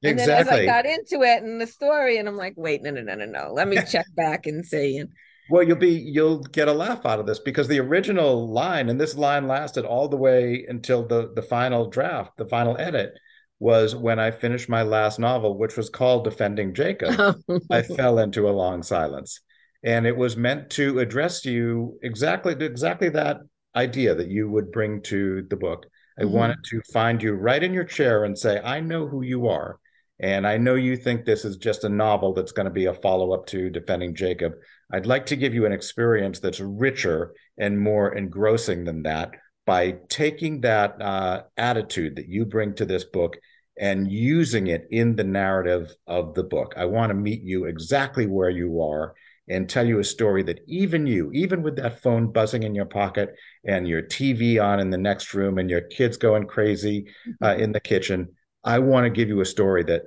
And 0.06 0.18
then 0.20 0.32
as 0.32 0.48
I 0.48 0.60
Exactly. 0.60 0.66
got 0.66 0.86
into 0.86 1.22
it 1.24 1.44
and 1.44 1.60
the 1.62 1.68
story, 1.68 2.18
and 2.18 2.28
I'm 2.28 2.38
like, 2.38 2.54
wait, 2.58 2.82
no, 2.84 2.92
no, 2.92 3.02
no, 3.02 3.16
no, 3.16 3.26
no. 3.26 3.54
Let 3.54 3.68
me 3.68 3.82
check 3.84 4.08
back 4.16 4.46
and 4.46 4.66
see. 4.66 4.98
And 4.98 5.12
Well, 5.48 5.62
you'll 5.64 5.78
be 5.78 5.90
you'll 5.92 6.40
get 6.40 6.68
a 6.68 6.74
laugh 6.74 7.06
out 7.06 7.20
of 7.20 7.28
this 7.28 7.40
because 7.40 7.68
the 7.68 7.80
original 7.80 8.48
line, 8.52 8.90
and 8.90 9.00
this 9.00 9.16
line 9.16 9.48
lasted 9.48 9.86
all 9.86 10.08
the 10.08 10.18
way 10.18 10.66
until 10.68 11.06
the 11.08 11.32
the 11.36 11.42
final 11.44 11.88
draft, 11.90 12.38
the 12.38 12.48
final 12.48 12.76
edit, 12.80 13.14
was 13.60 13.96
when 13.96 14.20
I 14.20 14.32
finished 14.32 14.70
my 14.70 14.82
last 14.84 15.20
novel, 15.20 15.58
which 15.58 15.78
was 15.78 15.90
called 15.90 16.24
Defending 16.24 16.74
Jacob. 16.74 17.22
I 17.70 17.82
fell 17.84 18.20
into 18.20 18.50
a 18.50 18.52
long 18.52 18.82
silence. 18.84 19.42
And 19.84 20.08
it 20.08 20.18
was 20.18 20.36
meant 20.38 20.70
to 20.72 21.00
address 21.00 21.46
you 21.46 22.00
exactly 22.02 22.54
exactly 22.66 23.10
that 23.10 23.38
idea 23.76 24.16
that 24.16 24.30
you 24.30 24.50
would 24.50 24.72
bring 24.72 25.02
to 25.04 25.44
the 25.50 25.56
book. 25.58 25.86
I 26.20 26.26
Mhm. 26.26 26.26
wanted 26.26 26.58
to 26.72 26.82
find 26.94 27.22
you 27.22 27.34
right 27.34 27.62
in 27.62 27.74
your 27.74 27.84
chair 27.84 28.24
and 28.24 28.38
say, 28.38 28.60
I 28.62 28.80
know 28.80 29.08
who 29.08 29.22
you 29.22 29.48
are. 29.48 29.80
And 30.20 30.48
I 30.48 30.58
know 30.58 30.76
you 30.76 30.96
think 30.96 31.26
this 31.26 31.44
is 31.44 31.58
just 31.58 31.84
a 31.84 31.90
novel 31.90 32.34
that's 32.34 32.54
going 32.54 32.66
to 32.66 32.72
be 32.72 32.86
a 32.86 32.94
follow 32.94 33.34
up 33.34 33.46
to 33.48 33.70
Defending 33.70 34.16
Jacob. 34.16 34.54
I'd 34.92 35.06
like 35.06 35.26
to 35.28 35.36
give 35.36 35.54
you 35.54 35.66
an 35.66 35.74
experience 35.74 36.40
that's 36.40 36.60
richer 36.60 37.34
and 37.58 37.80
more 37.80 38.16
engrossing 38.16 38.86
than 38.86 39.04
that 39.04 39.32
by 39.66 39.98
taking 40.10 40.62
that 40.62 41.02
uh, 41.02 41.44
attitude 41.58 42.16
that 42.16 42.30
you 42.30 42.46
bring 42.46 42.76
to 42.76 42.86
this 42.86 43.04
book 43.04 43.38
and 43.78 44.10
using 44.10 44.68
it 44.68 44.88
in 44.92 45.16
the 45.16 45.24
narrative 45.24 45.94
of 46.08 46.34
the 46.34 46.44
book. 46.44 46.76
I 46.78 46.86
want 46.86 47.10
to 47.10 47.16
meet 47.16 47.42
you 47.42 47.66
exactly 47.66 48.26
where 48.26 48.50
you 48.50 48.82
are 48.82 49.16
and 49.50 49.70
tell 49.70 49.86
you 49.86 50.00
a 50.00 50.04
story 50.04 50.44
that 50.44 50.62
even 50.68 51.06
you, 51.06 51.32
even 51.34 51.62
with 51.62 51.76
that 51.76 52.02
phone 52.02 52.32
buzzing 52.32 52.64
in 52.64 52.74
your 52.74 52.86
pocket 52.86 53.36
and 53.66 53.88
your 53.88 54.02
TV 54.02 54.64
on 54.64 54.80
in 54.80 54.90
the 54.90 54.98
next 54.98 55.34
room 55.34 55.58
and 55.58 55.70
your 55.70 55.82
kids 55.82 56.18
going 56.18 56.48
crazy 56.48 57.08
uh, 57.42 57.48
mm-hmm. 57.48 57.64
in 57.64 57.72
the 57.72 57.80
kitchen, 57.80 58.30
I 58.66 58.80
want 58.80 59.06
to 59.06 59.10
give 59.12 59.30
you 59.30 59.40
a 59.42 59.46
story 59.46 59.84
that 59.84 60.02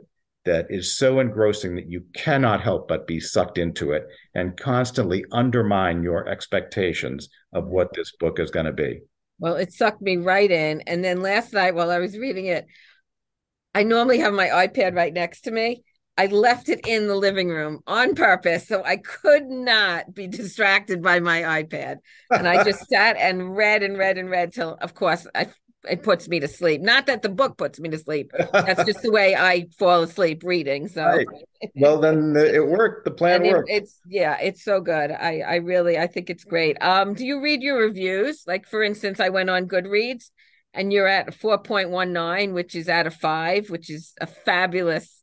that 0.45 0.67
is 0.71 0.97
so 0.97 1.21
engrossing 1.21 1.77
that 1.77 1.91
you 1.91 2.03
cannot 2.15 2.63
help 2.63 2.89
but 2.89 3.07
be 3.07 3.21
sucked 3.21 3.59
into 3.59 3.93
it 3.93 4.07
and 4.35 4.57
constantly 4.57 5.25
undermine 5.31 6.03
your 6.03 6.27
expectations 6.27 7.29
of 7.53 7.67
what 7.67 7.93
this 7.95 8.13
book 8.19 8.41
is 8.41 8.51
going 8.51 8.67
to 8.67 8.73
be. 8.73 9.01
Well, 9.39 9.57
it 9.57 9.73
sucked 9.73 10.03
me 10.03 10.17
right 10.17 10.51
in. 10.51 10.81
And 10.87 11.05
then 11.05 11.23
last 11.23 11.53
night 11.53 11.75
while 11.75 11.91
I 11.91 11.99
was 11.99 12.17
reading 12.17 12.47
it, 12.47 12.67
I 13.75 13.83
normally 13.83 14.21
have 14.21 14.33
my 14.33 14.49
iPad 14.49 14.97
right 14.97 15.13
next 15.13 15.43
to 15.43 15.51
me. 15.51 15.83
I 16.17 16.27
left 16.27 16.69
it 16.69 16.81
in 16.87 17.07
the 17.07 17.15
living 17.15 17.49
room 17.49 17.81
on 17.87 18.17
purpose 18.17 18.67
so 18.67 18.83
I 18.83 18.97
could 18.97 19.47
not 19.47 20.13
be 20.13 20.27
distracted 20.27 21.01
by 21.01 21.21
my 21.21 21.63
iPad. 21.63 21.99
And 22.31 22.49
I 22.49 22.65
just 22.65 22.89
sat 22.91 23.17
and 23.17 23.55
read 23.55 23.85
and 23.85 23.97
read 23.97 24.19
and 24.19 24.29
read 24.29 24.53
till, 24.53 24.77
of 24.81 24.95
course, 24.95 25.29
I, 25.33 25.49
it 25.91 26.03
puts 26.03 26.29
me 26.29 26.41
to 26.41 26.49
sleep. 26.49 26.81
Not 26.81 27.07
that 27.07 27.23
the 27.23 27.29
book 27.29 27.57
puts 27.57 27.81
me 27.81 27.89
to 27.91 27.99
sleep. 27.99 28.31
That's 28.53 28.85
just 28.85 29.03
the 29.03 29.11
way 29.13 29.35
I 29.35 29.67
fall 29.79 30.03
asleep 30.03 30.43
reading. 30.45 30.89
So, 30.89 31.05
right. 31.05 31.27
well, 31.77 32.01
then 32.01 32.35
it 32.39 32.67
worked. 32.67 33.05
The 33.05 33.11
plan 33.11 33.45
it, 33.45 33.53
worked. 33.53 33.71
It's 33.71 34.01
yeah, 34.07 34.39
it's 34.41 34.63
so 34.63 34.81
good. 34.81 35.11
I 35.11 35.41
I 35.41 35.57
really 35.57 35.99
I 35.99 36.07
think 36.07 36.31
it's 36.31 36.45
great. 36.45 36.77
Um, 36.83 37.15
do 37.15 37.27
you 37.27 37.41
read 37.41 37.63
your 37.63 37.79
reviews? 37.79 38.45
Like 38.47 38.67
for 38.67 38.83
instance, 38.83 39.21
I 39.21 39.29
went 39.31 39.51
on 39.51 39.67
Goodreads 39.67 40.31
and 40.75 40.93
you're 40.93 41.09
at 41.09 41.35
4.19, 41.35 42.53
which 42.53 42.75
is 42.75 42.89
out 42.89 43.07
of 43.07 43.15
five, 43.15 43.71
which 43.71 43.91
is 43.91 44.13
a 44.21 44.27
fabulous 44.27 45.23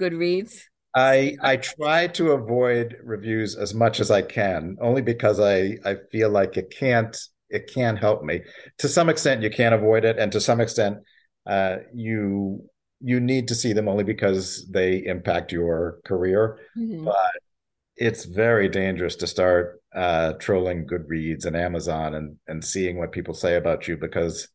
Goodreads. 0.00 0.62
I 0.94 1.36
I 1.40 1.56
try 1.56 2.08
to 2.08 2.32
avoid 2.32 2.96
reviews 3.02 3.56
as 3.56 3.72
much 3.72 4.00
as 4.00 4.10
I 4.10 4.22
can, 4.22 4.76
only 4.80 5.02
because 5.02 5.40
I 5.40 5.78
I 5.84 5.96
feel 6.10 6.28
like 6.28 6.56
it 6.56 6.74
can't 6.76 7.16
it 7.52 7.70
can't 7.72 7.98
help 7.98 8.24
me. 8.24 8.40
To 8.78 8.88
some 8.88 9.08
extent, 9.08 9.42
you 9.42 9.50
can't 9.50 9.74
avoid 9.74 10.04
it, 10.04 10.18
and 10.18 10.32
to 10.32 10.40
some 10.40 10.60
extent, 10.60 10.98
uh, 11.46 11.78
you 11.92 12.68
you 13.00 13.20
need 13.20 13.48
to 13.48 13.54
see 13.54 13.72
them 13.72 13.88
only 13.88 14.04
because 14.04 14.66
they 14.70 15.04
impact 15.04 15.52
your 15.52 15.98
career. 16.04 16.58
Mm-hmm. 16.76 17.04
But 17.04 17.32
it's 17.96 18.24
very 18.24 18.68
dangerous 18.68 19.16
to 19.16 19.26
start 19.26 19.82
uh, 19.94 20.34
trolling 20.34 20.86
Goodreads 20.86 21.44
and 21.44 21.56
Amazon 21.56 22.14
and 22.14 22.36
and 22.46 22.64
seeing 22.64 22.98
what 22.98 23.12
people 23.12 23.34
say 23.34 23.56
about 23.56 23.86
you 23.86 23.96
because 23.96 24.48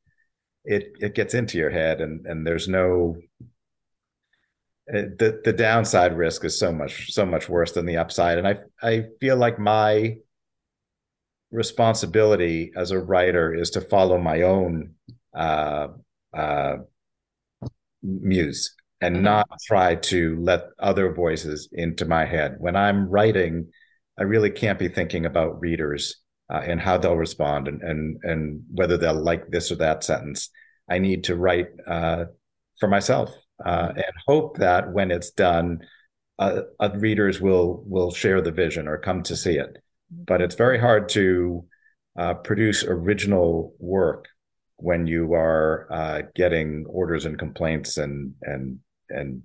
it 0.64 0.92
it 1.00 1.16
gets 1.16 1.34
into 1.34 1.58
your 1.58 1.70
head 1.70 2.02
and 2.02 2.26
and 2.26 2.46
there's 2.46 2.68
no 2.68 3.16
the 4.88 5.42
the 5.44 5.54
downside 5.54 6.16
risk 6.18 6.46
is 6.46 6.58
so 6.58 6.72
much 6.72 7.12
so 7.12 7.26
much 7.26 7.50
worse 7.50 7.74
than 7.74 7.86
the 7.86 7.98
upside 7.98 8.38
and 8.38 8.48
i 8.48 8.58
i 8.82 9.04
feel 9.20 9.36
like 9.36 9.60
my 9.60 10.16
responsibility 11.52 12.72
as 12.76 12.92
a 12.92 13.00
writer 13.00 13.54
is 13.54 13.70
to 13.72 13.82
follow 13.82 14.18
my 14.18 14.42
own 14.42 14.92
uh, 15.36 15.88
uh, 16.34 16.78
muse 18.04 18.76
and 19.02 19.16
mm-hmm. 19.16 19.26
not 19.26 19.48
try 19.66 19.96
to 19.96 20.38
let 20.42 20.66
other 20.80 21.14
voices 21.14 21.70
into 21.72 22.06
my 22.06 22.26
head 22.26 22.56
when 22.60 22.76
i'm 22.76 23.08
writing 23.08 23.68
i 24.20 24.24
really 24.24 24.50
can't 24.50 24.80
be 24.80 24.88
thinking 24.88 25.26
about 25.26 25.60
readers 25.60 26.18
uh, 26.50 26.62
and 26.66 26.80
how 26.80 26.98
they'll 26.98 27.18
respond 27.18 27.68
and, 27.68 27.82
and 27.82 28.18
and 28.24 28.64
whether 28.72 28.98
they'll 28.98 29.14
like 29.14 29.48
this 29.50 29.72
or 29.72 29.76
that 29.76 30.04
sentence. 30.04 30.50
I 30.90 31.00
need 31.00 31.26
to 31.26 31.36
write 31.36 31.68
uh, 31.86 32.26
for 32.80 32.88
myself 32.88 33.30
uh, 33.66 33.92
and 33.96 34.14
hope 34.26 34.58
that 34.58 34.92
when 34.94 35.12
it's 35.12 35.32
done, 35.32 35.80
uh, 36.40 36.62
readers 36.96 37.42
will 37.42 37.84
will 37.86 38.12
share 38.12 38.42
the 38.42 38.52
vision 38.52 38.88
or 38.88 38.98
come 38.98 39.24
to 39.24 39.36
see 39.36 39.58
it. 39.58 39.78
But 40.10 40.42
it's 40.42 40.56
very 40.56 40.80
hard 40.80 41.10
to 41.10 41.66
uh, 42.18 42.34
produce 42.36 42.84
original 42.84 43.76
work 43.80 44.28
when 44.78 45.08
you 45.08 45.34
are 45.34 45.88
uh, 45.92 46.22
getting 46.36 46.86
orders 46.88 47.26
and 47.26 47.38
complaints 47.38 47.98
and 47.98 48.34
and 48.42 48.80
and 49.10 49.44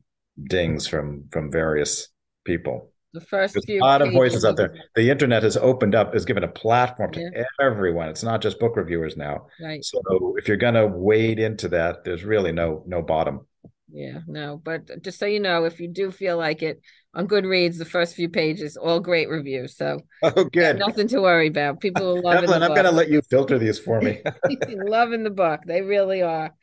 dings 0.48 0.86
from 0.86 1.24
from 1.30 1.50
various 1.50 2.08
people 2.44 2.92
the 3.12 3.20
first 3.20 3.54
There's 3.54 3.78
a 3.78 3.84
lot 3.84 4.00
of 4.00 4.12
voices 4.12 4.44
out 4.44 4.56
there. 4.56 4.74
The 4.94 5.10
internet 5.10 5.42
has 5.42 5.56
opened 5.56 5.94
up, 5.94 6.14
has 6.14 6.24
given 6.24 6.44
a 6.44 6.48
platform 6.48 7.12
to 7.12 7.20
yeah. 7.20 7.44
everyone. 7.60 8.08
It's 8.08 8.22
not 8.22 8.40
just 8.40 8.58
book 8.58 8.76
reviewers 8.76 9.16
now. 9.16 9.48
Right. 9.62 9.84
So 9.84 10.34
if 10.38 10.48
you're 10.48 10.56
going 10.56 10.74
to 10.74 10.86
wade 10.86 11.38
into 11.38 11.68
that, 11.68 12.04
there's 12.04 12.24
really 12.24 12.52
no 12.52 12.82
no 12.86 13.02
bottom. 13.02 13.46
Yeah, 13.90 14.20
no. 14.26 14.60
But 14.62 15.02
just 15.02 15.18
so 15.18 15.26
you 15.26 15.40
know, 15.40 15.64
if 15.64 15.78
you 15.78 15.88
do 15.88 16.10
feel 16.10 16.38
like 16.38 16.62
it, 16.62 16.80
on 17.14 17.28
Goodreads, 17.28 17.78
the 17.78 17.84
first 17.84 18.14
few 18.14 18.28
pages, 18.28 18.76
all 18.76 19.00
great 19.00 19.28
reviews. 19.28 19.76
So 19.76 20.00
oh, 20.22 20.44
good. 20.44 20.78
Nothing 20.78 21.08
to 21.08 21.20
worry 21.20 21.48
about. 21.48 21.80
People 21.80 22.16
are 22.16 22.22
loving. 22.22 22.44
Evelyn, 22.44 22.62
I'm 22.62 22.70
going 22.70 22.84
to 22.84 22.90
let 22.90 23.10
you 23.10 23.20
filter 23.22 23.58
these 23.58 23.78
for 23.78 24.00
me. 24.00 24.22
loving 24.68 25.22
the 25.22 25.30
book. 25.30 25.60
They 25.66 25.82
really 25.82 26.22
are. 26.22 26.54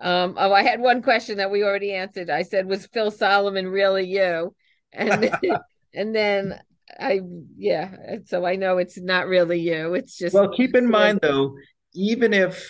Um, 0.00 0.34
oh, 0.36 0.52
I 0.52 0.64
had 0.64 0.80
one 0.80 1.02
question 1.02 1.36
that 1.38 1.50
we 1.50 1.62
already 1.62 1.92
answered. 1.92 2.28
I 2.28 2.42
said, 2.42 2.66
"Was 2.66 2.86
Phil 2.86 3.12
Solomon 3.12 3.68
really 3.68 4.06
you?" 4.08 4.54
And 4.92 5.30
and 5.94 6.14
then 6.14 6.60
I 6.98 7.20
yeah, 7.56 8.16
so 8.24 8.44
I 8.44 8.56
know 8.56 8.78
it's 8.78 9.00
not 9.00 9.28
really 9.28 9.60
you. 9.60 9.94
It's 9.94 10.18
just 10.18 10.34
well. 10.34 10.50
Keep 10.50 10.74
in 10.74 10.90
mind 10.90 11.20
though, 11.22 11.54
even 11.94 12.34
if 12.34 12.68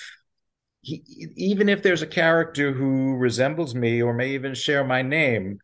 he, 0.82 1.02
even 1.36 1.70
if 1.70 1.82
there's 1.82 2.02
a 2.02 2.06
character 2.06 2.72
who 2.72 3.16
resembles 3.16 3.74
me 3.74 4.02
or 4.02 4.12
may 4.12 4.32
even 4.32 4.54
share 4.54 4.84
my 4.84 5.00
name, 5.00 5.58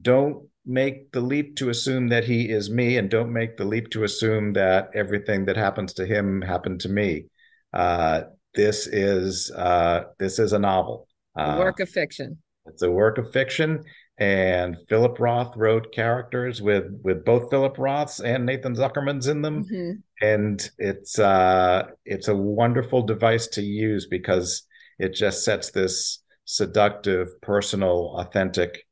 don't 0.00 0.48
make 0.66 1.12
the 1.12 1.20
leap 1.20 1.56
to 1.56 1.70
assume 1.70 2.08
that 2.08 2.24
he 2.24 2.50
is 2.50 2.68
me, 2.68 2.96
and 2.98 3.08
don't 3.08 3.32
make 3.32 3.56
the 3.56 3.64
leap 3.64 3.90
to 3.90 4.04
assume 4.04 4.52
that 4.54 4.90
everything 4.94 5.46
that 5.46 5.56
happens 5.56 5.92
to 5.94 6.06
him 6.06 6.42
happened 6.42 6.80
to 6.80 6.88
me. 6.88 7.26
Uh, 7.72 8.22
this 8.54 8.86
is 8.86 9.50
uh, 9.50 10.04
this 10.18 10.38
is 10.38 10.52
a 10.52 10.58
novel, 10.58 11.06
a 11.36 11.58
work 11.58 11.80
of 11.80 11.88
fiction. 11.88 12.38
It's 12.66 12.82
a 12.82 12.90
work 12.90 13.18
of 13.18 13.32
fiction, 13.32 13.84
and 14.18 14.76
Philip 14.88 15.20
Roth 15.20 15.56
wrote 15.56 15.92
characters 15.92 16.60
with 16.62 16.84
with 17.04 17.24
both 17.24 17.50
Philip 17.50 17.76
Roths 17.76 18.20
and 18.24 18.46
Nathan 18.46 18.74
Zuckerman's 18.74 19.28
in 19.28 19.42
them, 19.42 19.64
mm-hmm. 19.64 20.26
and 20.26 20.70
it's 20.78 21.18
uh, 21.18 21.88
it's 22.04 22.28
a 22.28 22.36
wonderful 22.36 23.02
device 23.02 23.46
to 23.48 23.62
use 23.62 24.06
because 24.06 24.62
it 24.98 25.14
just 25.14 25.44
sets 25.44 25.70
this 25.70 26.22
seductive, 26.46 27.40
personal, 27.42 28.14
authentic, 28.16 28.70
uh, 28.70 28.85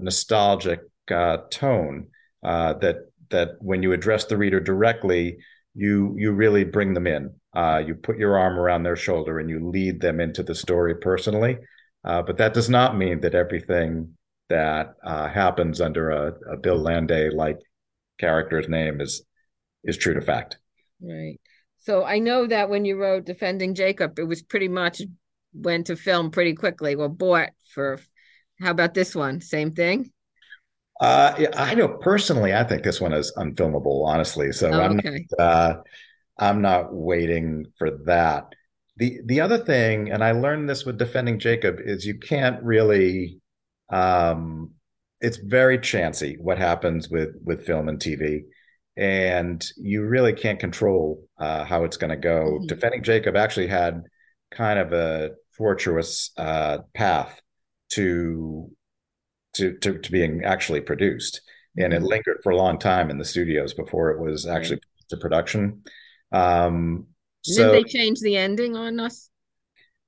nostalgic 0.00 0.80
uh, 1.10 1.38
tone 1.50 2.08
uh, 2.42 2.74
that 2.74 2.96
that 3.30 3.50
when 3.60 3.82
you 3.82 3.92
address 3.92 4.26
the 4.26 4.36
reader 4.36 4.60
directly, 4.60 5.38
you 5.74 6.14
you 6.18 6.32
really 6.32 6.64
bring 6.64 6.94
them 6.94 7.06
in. 7.06 7.34
Uh, 7.54 7.82
you 7.84 7.94
put 7.94 8.18
your 8.18 8.38
arm 8.38 8.58
around 8.58 8.82
their 8.82 8.96
shoulder 8.96 9.38
and 9.38 9.50
you 9.50 9.68
lead 9.68 10.00
them 10.00 10.20
into 10.20 10.42
the 10.42 10.54
story 10.54 10.94
personally. 10.94 11.58
Uh, 12.04 12.22
but 12.22 12.38
that 12.38 12.54
does 12.54 12.68
not 12.68 12.96
mean 12.96 13.20
that 13.20 13.34
everything 13.34 14.16
that 14.48 14.94
uh, 15.04 15.28
happens 15.28 15.80
under 15.80 16.10
a, 16.10 16.34
a 16.52 16.56
Bill 16.56 16.78
Landay 16.78 17.32
like 17.34 17.58
character's 18.18 18.68
name 18.68 19.00
is 19.00 19.22
is 19.84 19.96
true 19.96 20.14
to 20.14 20.20
fact. 20.20 20.58
Right. 21.00 21.40
So 21.80 22.04
I 22.04 22.20
know 22.20 22.46
that 22.46 22.70
when 22.70 22.84
you 22.84 22.96
wrote 22.96 23.24
Defending 23.24 23.74
Jacob, 23.74 24.18
it 24.18 24.24
was 24.24 24.42
pretty 24.42 24.68
much 24.68 25.02
went 25.52 25.88
to 25.88 25.96
film 25.96 26.30
pretty 26.30 26.54
quickly. 26.54 26.96
Well, 26.96 27.08
bought 27.08 27.50
for. 27.74 27.98
How 28.62 28.70
about 28.70 28.94
this 28.94 29.14
one? 29.14 29.40
Same 29.40 29.72
thing. 29.72 30.12
Uh, 31.00 31.46
I 31.56 31.74
know 31.74 31.88
personally, 31.88 32.54
I 32.54 32.62
think 32.62 32.84
this 32.84 33.00
one 33.00 33.12
is 33.12 33.32
unfilmable, 33.36 34.06
honestly. 34.06 34.52
So 34.52 34.70
oh, 34.70 34.80
I'm 34.80 34.98
okay. 34.98 35.26
not, 35.36 35.44
uh, 35.44 35.82
I'm 36.38 36.62
not 36.62 36.94
waiting 36.94 37.66
for 37.76 37.90
that. 38.06 38.54
The 38.98 39.18
the 39.26 39.40
other 39.40 39.58
thing, 39.58 40.12
and 40.12 40.22
I 40.22 40.30
learned 40.30 40.68
this 40.68 40.84
with 40.84 40.96
defending 40.96 41.40
Jacob, 41.40 41.78
is 41.80 42.06
you 42.06 42.18
can't 42.18 42.62
really. 42.62 43.40
Um, 43.90 44.70
it's 45.20 45.36
very 45.36 45.78
chancy 45.78 46.36
what 46.40 46.58
happens 46.58 47.08
with 47.08 47.30
with 47.44 47.66
film 47.66 47.88
and 47.88 47.98
TV, 47.98 48.42
and 48.96 49.64
you 49.76 50.04
really 50.04 50.34
can't 50.34 50.60
control 50.60 51.24
uh, 51.36 51.64
how 51.64 51.82
it's 51.82 51.96
going 51.96 52.10
to 52.10 52.16
go. 52.16 52.44
Mm-hmm. 52.44 52.66
Defending 52.66 53.02
Jacob 53.02 53.34
actually 53.34 53.66
had 53.66 54.04
kind 54.52 54.78
of 54.78 54.92
a 54.92 55.30
tortuous 55.56 56.30
uh, 56.36 56.78
path 56.94 57.40
to, 57.92 58.70
to 59.54 59.76
to 59.78 59.98
to 59.98 60.12
being 60.12 60.44
actually 60.44 60.80
produced, 60.80 61.40
and 61.76 61.92
mm-hmm. 61.92 62.04
it 62.04 62.06
lingered 62.06 62.38
for 62.42 62.50
a 62.50 62.56
long 62.56 62.78
time 62.78 63.10
in 63.10 63.18
the 63.18 63.24
studios 63.24 63.74
before 63.74 64.10
it 64.10 64.20
was 64.20 64.46
actually 64.46 64.76
right. 64.76 65.08
to 65.10 65.16
production. 65.16 65.82
Um, 66.32 67.06
so, 67.42 67.72
did 67.72 67.84
they 67.84 67.88
change 67.88 68.20
the 68.20 68.36
ending 68.36 68.76
on 68.76 69.00
us? 69.00 69.28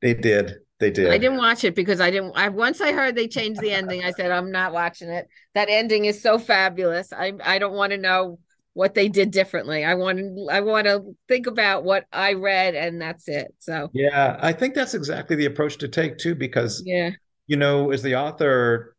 They 0.00 0.14
did. 0.14 0.56
they 0.80 0.90
did. 0.90 1.10
I 1.10 1.18
didn't 1.18 1.38
watch 1.38 1.64
it 1.64 1.74
because 1.74 2.00
I 2.00 2.10
didn't. 2.10 2.32
I 2.36 2.48
once 2.48 2.80
I 2.80 2.92
heard 2.92 3.16
they 3.16 3.28
changed 3.28 3.60
the 3.60 3.72
ending, 3.72 4.04
I 4.04 4.12
said 4.12 4.30
I'm 4.30 4.50
not 4.50 4.72
watching 4.72 5.08
it. 5.08 5.28
That 5.54 5.68
ending 5.68 6.04
is 6.04 6.22
so 6.22 6.38
fabulous. 6.38 7.12
I 7.12 7.32
I 7.42 7.58
don't 7.58 7.74
want 7.74 7.92
to 7.92 7.98
know 7.98 8.38
what 8.74 8.94
they 8.94 9.08
did 9.08 9.30
differently. 9.30 9.84
I 9.84 9.94
want 9.94 10.18
to 10.18 10.48
I 10.50 10.60
want 10.60 10.86
to 10.86 11.16
think 11.28 11.46
about 11.46 11.84
what 11.84 12.04
I 12.12 12.34
read, 12.34 12.74
and 12.74 13.00
that's 13.00 13.28
it. 13.28 13.54
So 13.58 13.90
yeah, 13.94 14.38
I 14.40 14.52
think 14.52 14.74
that's 14.74 14.94
exactly 14.94 15.36
the 15.36 15.46
approach 15.46 15.78
to 15.78 15.88
take 15.88 16.18
too, 16.18 16.34
because 16.34 16.82
yeah, 16.84 17.10
you 17.46 17.56
know, 17.56 17.90
as 17.90 18.02
the 18.02 18.16
author, 18.16 18.96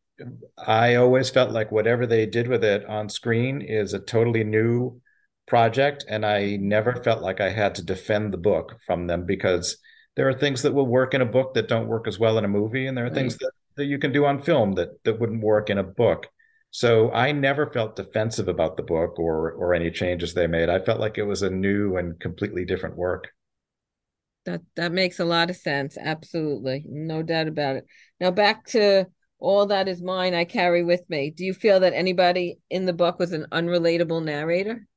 I 0.58 0.96
always 0.96 1.30
felt 1.30 1.52
like 1.52 1.72
whatever 1.72 2.06
they 2.06 2.26
did 2.26 2.48
with 2.48 2.64
it 2.64 2.86
on 2.86 3.10
screen 3.10 3.62
is 3.62 3.94
a 3.94 4.00
totally 4.00 4.44
new 4.44 5.02
project, 5.48 6.06
and 6.08 6.26
I 6.26 6.58
never 6.58 6.96
felt 7.04 7.22
like 7.22 7.42
I 7.42 7.50
had 7.50 7.76
to 7.76 7.84
defend 7.84 8.34
the 8.34 8.38
book 8.38 8.78
from 8.86 9.08
them 9.08 9.26
because 9.26 9.78
there 10.16 10.28
are 10.30 10.34
things 10.34 10.62
that 10.62 10.74
will 10.74 10.88
work 10.88 11.14
in 11.14 11.22
a 11.22 11.26
book 11.26 11.54
that 11.54 11.68
don't 11.68 11.88
work 11.88 12.08
as 12.08 12.18
well 12.20 12.38
in 12.38 12.46
a 12.46 12.50
movie, 12.50 12.88
and 12.88 12.98
there 12.98 13.06
are 13.06 13.10
right. 13.10 13.16
things 13.16 13.38
that, 13.38 13.52
that 13.76 13.86
you 13.86 14.00
can 14.00 14.12
do 14.12 14.26
on 14.26 14.42
film 14.42 14.74
that 14.74 15.04
that 15.04 15.20
wouldn't 15.20 15.44
work 15.44 15.70
in 15.70 15.78
a 15.78 15.84
book. 15.84 16.28
So 16.72 17.12
I 17.12 17.32
never 17.32 17.68
felt 17.68 17.96
defensive 17.96 18.48
about 18.48 18.78
the 18.78 18.84
book 18.84 19.20
or 19.20 19.52
or 19.52 19.74
any 19.74 19.92
changes 19.92 20.34
they 20.34 20.48
made. 20.48 20.70
I 20.70 20.80
felt 20.80 21.00
like 21.00 21.18
it 21.18 21.24
was 21.24 21.42
a 21.42 21.50
new 21.50 21.98
and 21.98 22.20
completely 22.20 22.66
different 22.66 22.98
work. 22.98 23.30
That 24.46 24.62
that 24.76 24.92
makes 24.92 25.20
a 25.20 25.26
lot 25.26 25.50
of 25.50 25.56
sense. 25.56 25.98
Absolutely. 25.98 26.86
No 26.88 27.24
doubt 27.24 27.48
about 27.48 27.78
it. 27.78 27.86
Now 28.20 28.32
back 28.32 28.66
to 28.68 29.08
all 29.40 29.68
that 29.68 29.88
is 29.88 30.02
mine 30.02 30.34
I 30.34 30.46
carry 30.46 30.84
with 30.84 31.02
me. 31.10 31.32
Do 31.32 31.44
you 31.46 31.54
feel 31.54 31.80
that 31.82 31.94
anybody 31.94 32.60
in 32.70 32.86
the 32.86 32.94
book 32.94 33.20
was 33.20 33.34
an 33.34 33.48
unrelatable 33.52 34.24
narrator? 34.24 34.88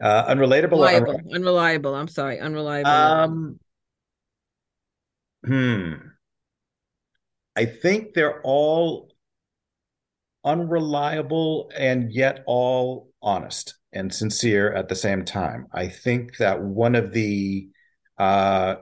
Uh, 0.00 0.32
unrelatable. 0.34 0.86
Unreliable. 0.86 1.14
Unre- 1.14 1.34
unreliable. 1.34 1.94
I'm 1.94 2.08
sorry. 2.08 2.38
Unreliable. 2.38 2.90
Um, 2.90 3.60
Hmm. 5.44 5.94
I 7.56 7.64
think 7.64 8.12
they're 8.14 8.42
all 8.42 9.10
unreliable 10.44 11.70
and 11.76 12.12
yet 12.12 12.42
all 12.46 13.10
honest 13.22 13.74
and 13.92 14.12
sincere 14.14 14.72
at 14.72 14.88
the 14.88 14.94
same 14.94 15.24
time. 15.24 15.66
I 15.72 15.88
think 15.88 16.36
that 16.38 16.60
one 16.62 16.94
of 16.94 17.12
the 17.12 17.68
uh, 18.20 18.76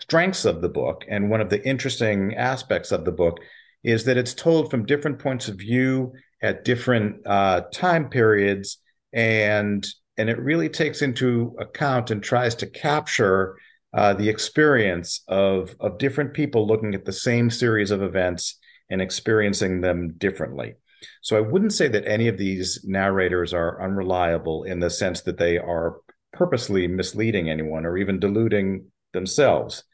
strengths 0.00 0.44
of 0.44 0.60
the 0.60 0.68
book 0.68 1.04
and 1.08 1.30
one 1.30 1.40
of 1.40 1.48
the 1.48 1.64
interesting 1.64 2.34
aspects 2.34 2.90
of 2.90 3.04
the 3.04 3.12
book 3.12 3.38
is 3.84 4.04
that 4.04 4.16
it's 4.16 4.34
told 4.34 4.68
from 4.68 4.84
different 4.84 5.20
points 5.20 5.46
of 5.46 5.56
view 5.56 6.12
at 6.42 6.64
different 6.64 7.24
uh, 7.24 7.60
time 7.72 8.10
periods 8.10 8.78
and 9.12 9.86
and 10.16 10.28
it 10.28 10.40
really 10.40 10.68
takes 10.68 11.02
into 11.02 11.54
account 11.60 12.10
and 12.10 12.20
tries 12.20 12.56
to 12.56 12.66
capture 12.66 13.56
uh, 13.94 14.12
the 14.12 14.28
experience 14.28 15.22
of 15.28 15.76
of 15.78 15.98
different 15.98 16.34
people 16.34 16.66
looking 16.66 16.96
at 16.96 17.04
the 17.04 17.12
same 17.12 17.48
series 17.48 17.92
of 17.92 18.02
events 18.02 18.58
and 18.90 19.00
experiencing 19.00 19.80
them 19.82 20.14
differently. 20.18 20.74
So 21.22 21.36
I 21.36 21.42
wouldn't 21.42 21.72
say 21.72 21.86
that 21.86 22.08
any 22.08 22.26
of 22.26 22.38
these 22.38 22.80
narrators 22.84 23.54
are 23.54 23.80
unreliable 23.80 24.64
in 24.64 24.80
the 24.80 24.90
sense 24.90 25.20
that 25.22 25.38
they 25.38 25.58
are 25.58 25.98
purposely 26.32 26.86
misleading 26.86 27.50
anyone 27.50 27.86
or 27.86 27.96
even 27.96 28.18
deluding 28.18 28.86
themselves. 29.12 29.84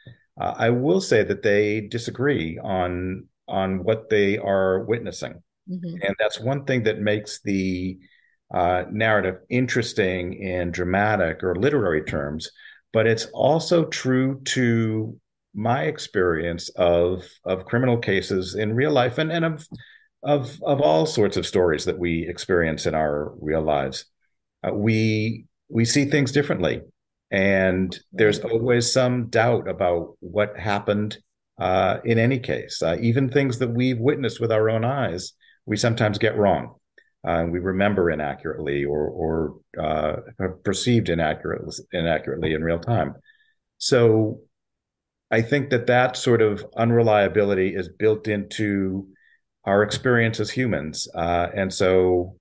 Uh, 0.40 0.54
I 0.56 0.70
will 0.70 1.00
say 1.00 1.22
that 1.22 1.42
they 1.42 1.82
disagree 1.82 2.58
on 2.58 3.26
on 3.46 3.84
what 3.84 4.08
they 4.08 4.38
are 4.38 4.84
witnessing, 4.84 5.42
mm-hmm. 5.70 6.02
and 6.02 6.14
that's 6.18 6.40
one 6.40 6.64
thing 6.64 6.84
that 6.84 6.98
makes 6.98 7.40
the 7.42 7.98
uh, 8.52 8.84
narrative 8.90 9.40
interesting 9.48 10.34
in 10.42 10.70
dramatic 10.70 11.42
or 11.42 11.54
literary 11.54 12.02
terms 12.02 12.50
but 12.94 13.08
it's 13.08 13.26
also 13.34 13.84
true 13.84 14.40
to 14.44 15.20
my 15.52 15.82
experience 15.82 16.70
of 16.70 17.28
of 17.44 17.66
criminal 17.66 17.98
cases 17.98 18.54
in 18.54 18.72
real 18.74 18.92
life 18.92 19.18
and, 19.18 19.30
and 19.30 19.44
of 19.44 19.66
of 20.22 20.62
of 20.62 20.80
all 20.80 21.04
sorts 21.04 21.36
of 21.36 21.44
stories 21.44 21.84
that 21.84 21.98
we 21.98 22.26
experience 22.26 22.86
in 22.86 22.94
our 22.94 23.34
real 23.40 23.62
lives. 23.62 24.06
Uh, 24.66 24.72
we 24.72 25.44
we 25.68 25.84
see 25.84 26.04
things 26.04 26.32
differently, 26.32 26.82
and 27.30 27.98
there's 28.12 28.40
always 28.40 28.92
some 28.92 29.28
doubt 29.28 29.68
about 29.68 30.16
what 30.20 30.58
happened 30.58 31.18
uh, 31.58 31.98
in 32.04 32.18
any 32.18 32.38
case. 32.38 32.82
Uh, 32.82 32.96
even 33.00 33.28
things 33.28 33.58
that 33.58 33.70
we've 33.70 33.98
witnessed 33.98 34.40
with 34.40 34.52
our 34.52 34.68
own 34.68 34.84
eyes, 34.84 35.32
we 35.66 35.76
sometimes 35.76 36.18
get 36.18 36.36
wrong 36.36 36.74
uh, 37.26 37.46
we 37.48 37.58
remember 37.58 38.10
inaccurately 38.10 38.84
or 38.84 39.08
or 39.08 39.54
uh, 39.82 40.16
perceived 40.62 41.08
inaccurately 41.08 41.72
inaccurately 41.92 42.52
in 42.52 42.62
real 42.62 42.78
time. 42.78 43.14
So 43.78 44.40
I 45.30 45.40
think 45.42 45.70
that 45.70 45.86
that 45.86 46.16
sort 46.16 46.42
of 46.42 46.64
unreliability 46.76 47.74
is 47.74 47.88
built 47.88 48.28
into 48.28 49.08
our 49.64 49.82
experience 49.82 50.38
as 50.38 50.50
humans, 50.50 51.08
uh, 51.14 51.48
and 51.54 51.72
so 51.72 52.36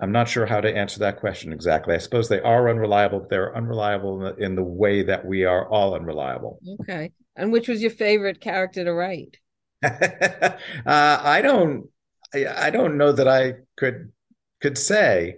I'm 0.00 0.12
not 0.12 0.28
sure 0.28 0.44
how 0.44 0.60
to 0.60 0.76
answer 0.76 0.98
that 1.00 1.20
question 1.20 1.52
exactly. 1.52 1.94
I 1.94 1.98
suppose 1.98 2.28
they 2.28 2.40
are 2.40 2.68
unreliable, 2.68 3.20
but 3.20 3.30
they're 3.30 3.56
unreliable 3.56 4.26
in 4.26 4.36
the, 4.36 4.44
in 4.44 4.54
the 4.56 4.64
way 4.64 5.02
that 5.02 5.24
we 5.24 5.44
are 5.44 5.68
all 5.68 5.94
unreliable. 5.94 6.58
Okay. 6.80 7.12
And 7.36 7.52
which 7.52 7.68
was 7.68 7.80
your 7.80 7.92
favorite 7.92 8.40
character 8.40 8.84
to 8.84 8.92
write? 8.92 9.38
uh, 9.84 10.56
I 10.86 11.40
don't. 11.42 11.88
I 12.34 12.70
don't 12.70 12.96
know 12.96 13.12
that 13.12 13.28
I 13.28 13.54
could 13.76 14.10
could 14.60 14.76
say. 14.76 15.36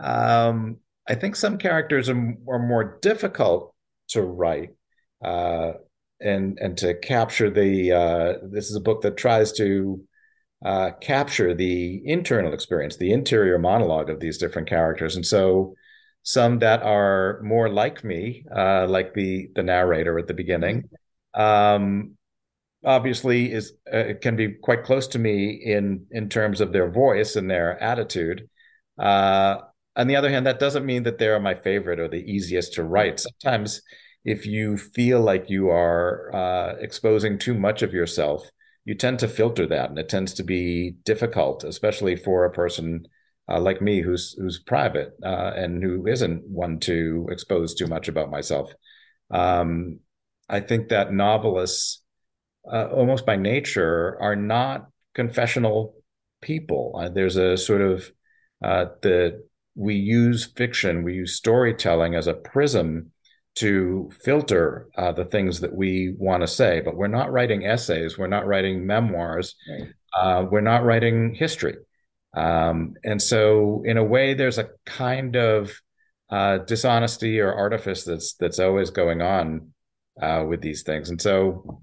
Um, 0.00 0.76
I 1.08 1.14
think 1.14 1.34
some 1.34 1.58
characters 1.58 2.08
are, 2.08 2.34
are 2.48 2.58
more 2.58 2.98
difficult 3.02 3.74
to 4.08 4.22
write 4.22 4.70
uh, 5.24 5.72
and 6.20 6.58
and 6.60 6.76
to 6.78 6.94
capture 6.94 7.50
the. 7.50 7.92
Uh, 7.92 8.34
this 8.50 8.70
is 8.70 8.76
a 8.76 8.80
book 8.80 9.02
that 9.02 9.16
tries 9.16 9.52
to 9.52 10.04
uh, 10.64 10.90
capture 11.00 11.54
the 11.54 12.02
internal 12.04 12.52
experience, 12.52 12.96
the 12.96 13.12
interior 13.12 13.58
monologue 13.58 14.10
of 14.10 14.20
these 14.20 14.38
different 14.38 14.68
characters, 14.68 15.16
and 15.16 15.26
so 15.26 15.74
some 16.22 16.58
that 16.58 16.82
are 16.82 17.40
more 17.42 17.68
like 17.68 18.04
me, 18.04 18.44
uh, 18.54 18.86
like 18.88 19.14
the 19.14 19.50
the 19.54 19.62
narrator 19.62 20.18
at 20.18 20.26
the 20.26 20.34
beginning. 20.34 20.88
Um, 21.34 22.14
obviously 22.84 23.52
is 23.52 23.72
uh, 23.92 24.14
can 24.22 24.36
be 24.36 24.52
quite 24.52 24.84
close 24.84 25.08
to 25.08 25.18
me 25.18 25.50
in 25.50 26.06
in 26.10 26.28
terms 26.28 26.60
of 26.60 26.72
their 26.72 26.90
voice 26.90 27.36
and 27.36 27.50
their 27.50 27.80
attitude 27.82 28.48
uh, 28.98 29.58
on 29.98 30.06
the 30.06 30.16
other 30.16 30.30
hand, 30.30 30.46
that 30.46 30.60
doesn't 30.60 30.86
mean 30.86 31.02
that 31.02 31.18
they're 31.18 31.40
my 31.40 31.54
favorite 31.54 31.98
or 31.98 32.08
the 32.08 32.22
easiest 32.22 32.74
to 32.74 32.84
write. 32.84 33.20
Sometimes, 33.20 33.82
if 34.24 34.46
you 34.46 34.76
feel 34.76 35.20
like 35.20 35.50
you 35.50 35.70
are 35.70 36.34
uh, 36.34 36.76
exposing 36.80 37.38
too 37.38 37.54
much 37.54 37.82
of 37.82 37.92
yourself, 37.92 38.48
you 38.88 38.94
tend 38.94 39.18
to 39.18 39.28
filter 39.28 39.66
that, 39.66 39.90
and 39.90 39.98
it 39.98 40.08
tends 40.08 40.32
to 40.32 40.42
be 40.42 40.92
difficult, 41.04 41.62
especially 41.62 42.16
for 42.16 42.46
a 42.46 42.50
person 42.50 43.06
uh, 43.46 43.60
like 43.60 43.82
me 43.82 44.00
who's 44.00 44.32
who's 44.38 44.58
private 44.60 45.12
uh, 45.22 45.52
and 45.54 45.82
who 45.82 46.06
isn't 46.06 46.42
one 46.48 46.80
to 46.80 47.28
expose 47.30 47.74
too 47.74 47.86
much 47.86 48.08
about 48.08 48.30
myself. 48.30 48.72
Um, 49.30 50.00
I 50.48 50.60
think 50.60 50.88
that 50.88 51.12
novelists, 51.12 52.02
uh, 52.66 52.86
almost 52.86 53.26
by 53.26 53.36
nature, 53.36 54.16
are 54.22 54.36
not 54.36 54.86
confessional 55.14 55.94
people. 56.40 56.98
Uh, 56.98 57.10
there's 57.10 57.36
a 57.36 57.58
sort 57.58 57.82
of 57.82 58.10
uh, 58.64 58.86
the 59.02 59.46
we 59.74 59.96
use 59.96 60.46
fiction, 60.56 61.02
we 61.02 61.12
use 61.12 61.36
storytelling 61.36 62.14
as 62.14 62.26
a 62.26 62.32
prism 62.32 63.12
to 63.58 64.10
filter 64.20 64.88
uh, 64.96 65.12
the 65.12 65.24
things 65.24 65.60
that 65.60 65.74
we 65.74 66.14
want 66.18 66.42
to 66.42 66.46
say. 66.46 66.80
But 66.80 66.96
we're 66.96 67.08
not 67.08 67.32
writing 67.32 67.64
essays, 67.64 68.18
we're 68.18 68.26
not 68.26 68.46
writing 68.46 68.86
memoirs, 68.86 69.54
right. 69.70 69.88
uh, 70.14 70.46
we're 70.50 70.60
not 70.60 70.84
writing 70.84 71.34
history. 71.34 71.76
Um, 72.34 72.94
and 73.04 73.20
so, 73.20 73.82
in 73.84 73.96
a 73.96 74.04
way, 74.04 74.34
there's 74.34 74.58
a 74.58 74.70
kind 74.84 75.36
of 75.36 75.72
uh, 76.30 76.58
dishonesty 76.58 77.40
or 77.40 77.52
artifice 77.52 78.04
that's 78.04 78.34
that's 78.34 78.58
always 78.58 78.90
going 78.90 79.22
on 79.22 79.72
uh, 80.20 80.44
with 80.46 80.60
these 80.60 80.82
things. 80.82 81.10
And 81.10 81.20
so, 81.20 81.82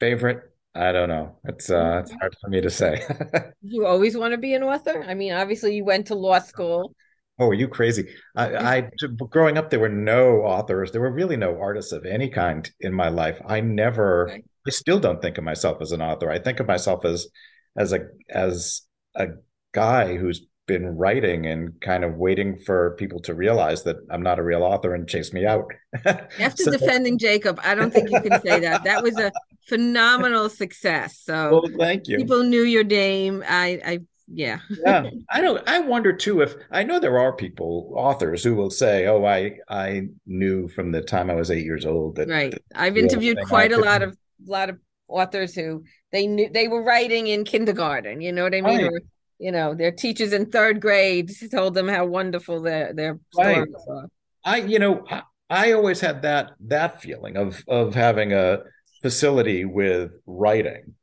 favorite 0.00 0.52
I 0.74 0.92
don't 0.92 1.08
know. 1.08 1.36
It's 1.44 1.70
uh 1.70 2.00
it's 2.02 2.12
hard 2.12 2.34
for 2.40 2.48
me 2.48 2.60
to 2.62 2.70
say. 2.70 3.04
you 3.62 3.84
always 3.84 4.16
want 4.16 4.32
to 4.32 4.38
be 4.38 4.54
an 4.54 4.62
author? 4.62 5.04
I 5.06 5.14
mean, 5.14 5.32
obviously 5.32 5.76
you 5.76 5.84
went 5.84 6.06
to 6.06 6.14
law 6.14 6.38
school. 6.38 6.94
Oh, 7.38 7.48
are 7.48 7.54
you 7.54 7.66
crazy? 7.66 8.08
I, 8.36 8.56
I 8.76 8.90
growing 9.30 9.58
up 9.58 9.70
there 9.70 9.80
were 9.80 9.88
no 9.88 10.42
authors. 10.42 10.92
There 10.92 11.00
were 11.00 11.12
really 11.12 11.36
no 11.36 11.58
artists 11.58 11.92
of 11.92 12.04
any 12.04 12.28
kind 12.28 12.70
in 12.80 12.92
my 12.92 13.08
life. 13.08 13.40
I 13.46 13.60
never 13.60 14.30
okay. 14.30 14.42
I 14.66 14.70
still 14.70 15.00
don't 15.00 15.20
think 15.20 15.38
of 15.38 15.44
myself 15.44 15.78
as 15.80 15.92
an 15.92 16.02
author. 16.02 16.30
I 16.30 16.38
think 16.38 16.60
of 16.60 16.66
myself 16.66 17.04
as 17.04 17.28
as 17.76 17.92
a 17.92 18.00
as 18.30 18.82
a 19.14 19.28
guy 19.72 20.16
who's 20.16 20.46
been 20.66 20.96
writing 20.96 21.46
and 21.46 21.80
kind 21.80 22.04
of 22.04 22.14
waiting 22.14 22.56
for 22.56 22.94
people 22.96 23.20
to 23.20 23.34
realize 23.34 23.82
that 23.82 23.96
I'm 24.10 24.22
not 24.22 24.38
a 24.38 24.42
real 24.42 24.62
author 24.62 24.94
and 24.94 25.08
chase 25.08 25.32
me 25.32 25.44
out. 25.44 25.72
After 26.04 26.62
so, 26.64 26.70
defending 26.70 27.18
Jacob, 27.18 27.58
I 27.64 27.74
don't 27.74 27.92
think 27.92 28.10
you 28.10 28.20
can 28.20 28.40
say 28.42 28.60
that. 28.60 28.84
That 28.84 29.02
was 29.02 29.18
a 29.18 29.32
phenomenal 29.68 30.48
success. 30.48 31.18
So 31.24 31.50
well, 31.50 31.70
thank 31.78 32.06
you. 32.06 32.16
People 32.16 32.44
knew 32.44 32.62
your 32.62 32.84
name. 32.84 33.42
I, 33.48 33.80
I 33.84 33.98
yeah. 34.32 34.58
yeah. 34.68 35.10
I 35.30 35.40
don't 35.40 35.66
I 35.68 35.78
wonder 35.80 36.12
too 36.12 36.40
if 36.40 36.54
I 36.70 36.82
know 36.82 36.98
there 36.98 37.18
are 37.18 37.32
people, 37.32 37.92
authors, 37.96 38.42
who 38.42 38.54
will 38.54 38.70
say, 38.70 39.06
Oh, 39.06 39.24
I 39.24 39.58
I 39.68 40.08
knew 40.26 40.68
from 40.68 40.92
the 40.92 41.02
time 41.02 41.30
I 41.30 41.34
was 41.34 41.50
eight 41.50 41.64
years 41.64 41.86
old 41.86 42.16
that 42.16 42.28
right. 42.28 42.50
that 42.50 42.62
I've 42.74 42.96
interviewed 42.96 43.38
quite 43.46 43.72
a 43.72 43.78
lot 43.78 44.02
of 44.02 44.16
lot 44.44 44.70
of 44.70 44.78
authors 45.08 45.54
who 45.54 45.84
they 46.10 46.26
knew 46.26 46.48
they 46.50 46.68
were 46.68 46.82
writing 46.82 47.26
in 47.28 47.44
kindergarten, 47.44 48.20
you 48.20 48.32
know 48.32 48.44
what 48.44 48.54
I 48.54 48.60
mean? 48.60 48.82
Right. 48.82 48.92
Or 48.92 49.00
you 49.38 49.50
know, 49.50 49.74
their 49.74 49.90
teachers 49.90 50.32
in 50.32 50.46
third 50.46 50.80
grade 50.80 51.30
told 51.50 51.74
them 51.74 51.88
how 51.88 52.06
wonderful 52.06 52.62
their 52.62 52.92
their 52.92 53.18
Right. 53.36 53.54
stories 53.54 53.74
are. 53.88 54.06
I, 54.44 54.56
you 54.58 54.78
know, 54.78 55.04
I, 55.10 55.22
I 55.50 55.72
always 55.72 56.00
had 56.00 56.22
that 56.22 56.52
that 56.68 57.02
feeling 57.02 57.36
of 57.36 57.62
of 57.68 57.94
having 57.94 58.32
a 58.32 58.60
facility 59.02 59.64
with 59.64 60.12
writing, 60.26 60.94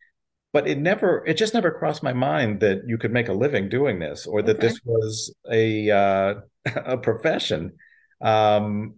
but 0.54 0.68
it 0.68 0.80
never, 0.80 1.24
it 1.28 1.36
just 1.38 1.54
never 1.54 1.72
crossed 1.72 2.04
my 2.04 2.14
mind 2.14 2.60
that 2.62 2.84
you 2.88 2.98
could 2.98 3.12
make 3.12 3.30
a 3.30 3.34
living 3.34 3.70
doing 3.70 4.00
this, 4.00 4.26
or 4.26 4.42
that 4.44 4.60
Okay. 4.60 4.62
this 4.62 4.80
was 4.84 5.34
a 5.52 5.90
uh, 5.92 6.36
a 6.86 6.98
profession. 6.98 7.74
Um, 8.22 8.96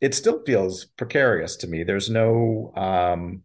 it 0.00 0.14
still 0.14 0.42
feels 0.46 0.84
precarious 0.86 1.56
to 1.56 1.66
me. 1.66 1.84
There's 1.84 2.10
no, 2.10 2.72
um, 2.76 3.42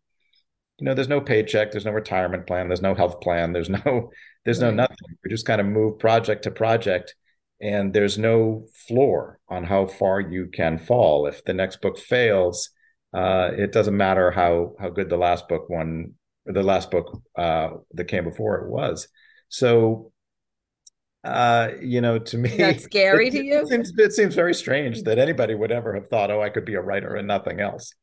you 0.79 0.85
know, 0.85 0.93
there's 0.93 1.07
no 1.07 1.21
paycheck, 1.21 1.71
there's 1.71 1.85
no 1.85 1.91
retirement 1.91 2.47
plan, 2.47 2.67
there's 2.67 2.81
no 2.81 2.95
health 2.95 3.21
plan, 3.21 3.53
there's 3.53 3.69
no, 3.69 4.11
there's 4.45 4.59
no 4.59 4.71
nothing. 4.71 4.97
We 5.23 5.29
just 5.29 5.45
kind 5.45 5.61
of 5.61 5.67
move 5.67 5.99
project 5.99 6.43
to 6.43 6.51
project 6.51 7.15
and 7.61 7.93
there's 7.93 8.17
no 8.17 8.65
floor 8.87 9.39
on 9.47 9.63
how 9.63 9.85
far 9.85 10.19
you 10.19 10.47
can 10.47 10.77
fall. 10.79 11.27
If 11.27 11.43
the 11.45 11.53
next 11.53 11.81
book 11.81 11.97
fails, 11.97 12.69
uh, 13.13 13.51
it 13.55 13.71
doesn't 13.71 13.95
matter 13.95 14.31
how 14.31 14.75
how 14.79 14.89
good 14.89 15.09
the 15.09 15.17
last 15.17 15.47
book 15.47 15.69
one, 15.69 16.15
the 16.45 16.63
last 16.63 16.91
book 16.91 17.21
uh, 17.37 17.69
that 17.93 18.05
came 18.05 18.23
before 18.25 18.57
it 18.57 18.69
was. 18.69 19.07
So, 19.49 20.11
uh, 21.23 21.69
you 21.81 22.01
know, 22.01 22.19
to 22.19 22.37
me, 22.37 22.49
That's 22.57 22.83
scary 22.83 23.27
it, 23.29 23.31
to 23.31 23.37
it 23.39 23.45
you? 23.45 23.67
seems 23.67 23.93
it 23.97 24.13
seems 24.13 24.35
very 24.35 24.53
strange 24.53 25.03
that 25.03 25.19
anybody 25.19 25.55
would 25.55 25.71
ever 25.71 25.93
have 25.95 26.07
thought, 26.09 26.31
"Oh, 26.31 26.41
I 26.41 26.49
could 26.49 26.65
be 26.65 26.75
a 26.75 26.81
writer 26.81 27.15
and 27.15 27.27
nothing 27.27 27.59
else." 27.59 27.93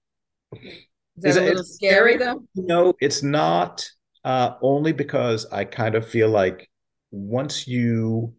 Is 0.53 0.71
that 1.19 1.29
Is 1.29 1.37
a 1.37 1.43
it- 1.43 1.47
little 1.49 1.65
scary? 1.65 2.17
though? 2.17 2.45
No, 2.55 2.95
it's 3.01 3.23
not. 3.23 3.87
Uh, 4.25 4.55
only 4.61 4.93
because 4.93 5.47
I 5.51 5.65
kind 5.65 5.95
of 5.95 6.07
feel 6.07 6.29
like 6.29 6.69
once 7.11 7.67
you 7.67 8.35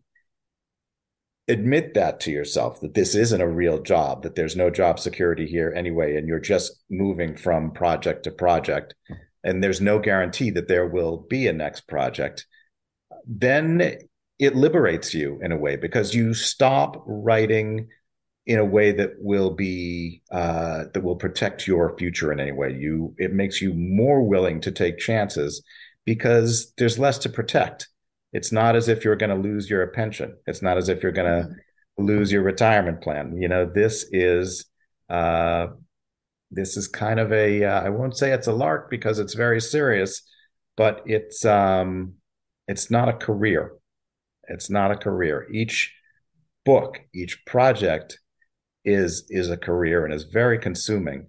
admit 1.48 1.96
that 1.96 2.20
to 2.22 2.32
yourself 2.32 2.80
that 2.82 2.94
this 2.94 3.16
isn't 3.16 3.42
a 3.42 3.50
real 3.50 3.82
job, 3.82 4.24
that 4.24 4.36
there's 4.36 4.56
no 4.56 4.70
job 4.70 5.00
security 5.00 5.48
here 5.48 5.74
anyway, 5.76 6.16
and 6.18 6.28
you're 6.28 6.40
just 6.40 6.84
moving 6.90 7.36
from 7.36 7.72
project 7.72 8.24
to 8.24 8.32
project, 8.32 8.94
and 9.44 9.64
there's 9.64 9.82
no 9.82 10.00
guarantee 10.00 10.52
that 10.52 10.68
there 10.68 10.88
will 10.88 11.26
be 11.30 11.48
a 11.48 11.54
next 11.54 11.88
project, 11.88 12.46
then 13.26 13.98
it 14.40 14.56
liberates 14.56 15.14
you 15.14 15.40
in 15.42 15.52
a 15.52 15.58
way 15.58 15.76
because 15.76 16.16
you 16.16 16.34
stop 16.34 17.04
writing 17.06 17.88
in 18.48 18.58
a 18.58 18.66
way 18.66 18.92
that 18.92 19.12
will 19.20 19.52
be 19.52 20.22
uh, 20.32 20.86
that 20.94 21.04
will 21.04 21.16
protect 21.16 21.68
your 21.68 21.96
future 21.98 22.32
in 22.32 22.40
any 22.40 22.52
way. 22.52 22.74
You 22.74 23.14
it 23.18 23.34
makes 23.34 23.62
you 23.62 23.74
more 23.74 24.24
willing 24.24 24.62
to 24.62 24.72
take 24.72 24.98
chances 24.98 25.62
because 26.06 26.74
there's 26.78 26.98
less 26.98 27.20
to 27.20 27.30
protect. 27.30 27.88
It's 28.34 28.52
not 28.52 28.76
as 28.76 28.88
if 28.88 29.04
you're 29.04 29.16
going 29.16 29.30
to 29.30 29.50
lose 29.50 29.70
your 29.70 29.86
pension. 29.88 30.36
It's 30.48 30.62
not 30.62 30.78
as 30.78 30.90
if 30.90 31.04
you're 31.04 31.12
going 31.12 31.44
to 31.44 31.50
lose 31.98 32.32
your 32.32 32.42
retirement 32.42 33.02
plan. 33.02 33.38
You 33.40 33.48
know, 33.48 33.66
this 33.66 34.06
is 34.12 34.66
uh, 35.10 35.68
this 36.52 36.76
is 36.78 36.88
kind 36.88 37.20
of 37.20 37.32
a 37.32 37.64
uh, 37.64 37.82
I 37.82 37.90
won't 37.90 38.18
say 38.18 38.32
it's 38.32 38.48
a 38.48 38.54
lark 38.54 38.90
because 38.90 39.20
it's 39.20 39.34
very 39.34 39.62
serious, 39.62 40.22
but 40.76 41.02
it's 41.06 41.46
um, 41.46 42.16
it's 42.68 42.92
not 42.92 43.10
a 43.10 43.14
career. 43.14 43.74
It's 44.48 44.70
not 44.70 44.92
a 44.92 44.98
career. 44.98 45.48
Each 45.52 45.94
book, 46.66 47.00
each 47.14 47.46
project 47.46 48.20
is 48.84 49.26
is 49.30 49.50
a 49.50 49.58
career 49.58 50.06
and 50.06 50.14
is 50.14 50.26
very 50.26 50.60
consuming. 50.60 51.28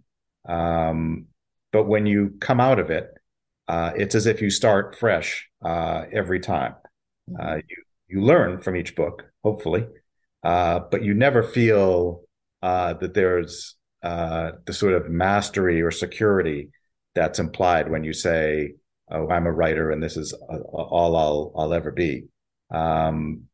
Um, 0.49 1.27
but 1.73 1.85
when 1.85 2.07
you 2.07 2.35
come 2.41 2.61
out 2.61 2.79
of 2.79 2.91
it, 2.91 3.09
uh, 3.69 3.93
it's 3.97 4.15
as 4.15 4.27
if 4.27 4.43
you 4.43 4.51
start 4.51 4.99
fresh 4.99 5.49
uh, 5.65 6.05
every 6.13 6.41
time. 6.41 6.75
Uh, 7.41 7.57
you 7.69 7.77
you 8.09 8.21
learn 8.21 8.59
from 8.59 8.77
each 8.77 8.97
book, 8.97 9.23
hopefully, 9.45 9.87
uh, 10.43 10.81
but 10.91 11.03
you 11.05 11.15
never 11.15 11.43
feel 11.43 12.23
uh, 12.63 12.95
that 12.95 13.15
there's 13.15 13.77
uh, 14.03 14.53
the 14.67 14.73
sort 14.73 14.95
of 14.95 15.11
mastery 15.11 15.83
or 15.83 15.91
security 15.91 16.71
that's 17.15 17.39
implied 17.39 17.91
when 17.91 18.05
you 18.05 18.13
say, 18.13 18.75
"Oh, 19.11 19.29
I'm 19.29 19.47
a 19.47 19.53
writer, 19.53 19.91
and 19.91 20.03
this 20.03 20.17
is 20.17 20.35
uh, 20.35 20.59
all 20.59 21.17
I'll 21.17 21.53
I'll 21.57 21.75
ever 21.75 21.91
be." 21.93 22.27
Um, 22.71 23.45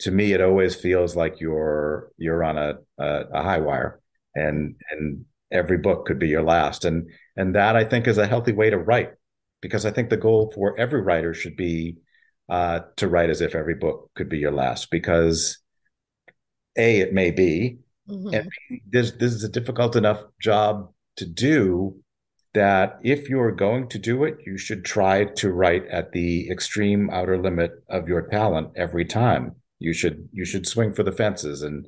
to 0.00 0.10
me, 0.10 0.32
it 0.32 0.40
always 0.40 0.74
feels 0.74 1.16
like 1.16 1.40
you're 1.40 2.10
you're 2.18 2.44
on 2.44 2.58
a, 2.58 2.74
a 2.98 3.24
a 3.32 3.42
high 3.42 3.60
wire, 3.60 4.00
and 4.34 4.74
and 4.90 5.24
every 5.50 5.78
book 5.78 6.06
could 6.06 6.18
be 6.18 6.28
your 6.28 6.42
last, 6.42 6.84
and 6.84 7.08
and 7.36 7.54
that 7.54 7.76
I 7.76 7.84
think 7.84 8.06
is 8.06 8.18
a 8.18 8.26
healthy 8.26 8.52
way 8.52 8.70
to 8.70 8.78
write, 8.78 9.12
because 9.60 9.86
I 9.86 9.90
think 9.90 10.10
the 10.10 10.16
goal 10.16 10.52
for 10.54 10.78
every 10.78 11.00
writer 11.00 11.34
should 11.34 11.56
be 11.56 11.96
uh, 12.48 12.80
to 12.96 13.08
write 13.08 13.30
as 13.30 13.40
if 13.40 13.54
every 13.54 13.74
book 13.74 14.10
could 14.14 14.28
be 14.28 14.38
your 14.38 14.52
last, 14.52 14.90
because 14.90 15.58
a 16.76 17.00
it 17.00 17.12
may 17.12 17.30
be, 17.30 17.78
Mhm. 18.08 18.34
and 18.34 18.50
this 18.90 19.12
this 19.12 19.32
is 19.32 19.44
a 19.44 19.48
difficult 19.48 19.96
enough 19.96 20.22
job 20.40 20.92
to 21.16 21.26
do 21.26 21.96
that 22.54 22.98
if 23.02 23.28
you're 23.28 23.52
going 23.52 23.88
to 23.88 23.98
do 23.98 24.24
it, 24.24 24.38
you 24.46 24.56
should 24.56 24.84
try 24.84 25.24
to 25.24 25.52
write 25.52 25.86
at 25.88 26.12
the 26.12 26.50
extreme 26.50 27.10
outer 27.10 27.36
limit 27.40 27.72
of 27.90 28.08
your 28.08 28.22
talent 28.22 28.70
every 28.76 29.04
time. 29.04 29.54
You 29.78 29.92
should 29.92 30.28
you 30.32 30.44
should 30.44 30.66
swing 30.66 30.92
for 30.94 31.02
the 31.02 31.12
fences, 31.12 31.62
and 31.62 31.86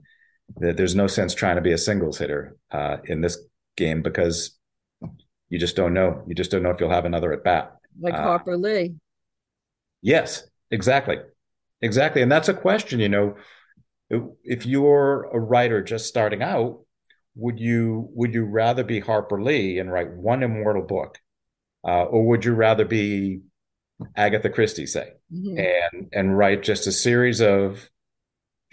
th- 0.60 0.76
there's 0.76 0.94
no 0.94 1.06
sense 1.06 1.34
trying 1.34 1.56
to 1.56 1.62
be 1.62 1.72
a 1.72 1.78
singles 1.78 2.18
hitter 2.18 2.56
uh, 2.70 2.98
in 3.04 3.20
this 3.22 3.38
game 3.76 4.02
because 4.02 4.58
you 5.48 5.58
just 5.58 5.76
don't 5.76 5.94
know. 5.94 6.22
You 6.28 6.34
just 6.34 6.50
don't 6.50 6.62
know 6.62 6.70
if 6.70 6.80
you'll 6.80 6.90
have 6.90 7.06
another 7.06 7.32
at 7.32 7.42
bat. 7.42 7.76
Like 7.98 8.14
Uh, 8.14 8.22
Harper 8.22 8.56
Lee. 8.56 8.94
Yes, 10.02 10.48
exactly. 10.70 11.18
Exactly. 11.82 12.22
And 12.22 12.30
that's 12.30 12.48
a 12.48 12.54
question, 12.54 13.00
you 13.00 13.08
know, 13.08 13.36
if 14.10 14.66
you're 14.66 15.24
a 15.32 15.38
writer 15.38 15.82
just 15.82 16.06
starting 16.06 16.42
out, 16.42 16.80
would 17.36 17.60
you 17.60 18.08
would 18.12 18.34
you 18.34 18.44
rather 18.44 18.84
be 18.84 19.00
Harper 19.00 19.40
Lee 19.42 19.78
and 19.78 19.90
write 19.90 20.10
one 20.12 20.42
immortal 20.42 20.82
book? 20.82 21.18
Uh, 21.86 22.04
or 22.04 22.26
would 22.26 22.44
you 22.44 22.52
rather 22.54 22.84
be 22.84 23.40
Agatha 24.16 24.50
Christie, 24.50 24.86
say, 24.86 25.12
Mhm. 25.32 25.58
and 25.92 26.08
and 26.12 26.36
write 26.38 26.62
just 26.62 26.86
a 26.86 26.92
series 26.92 27.40
of 27.40 27.88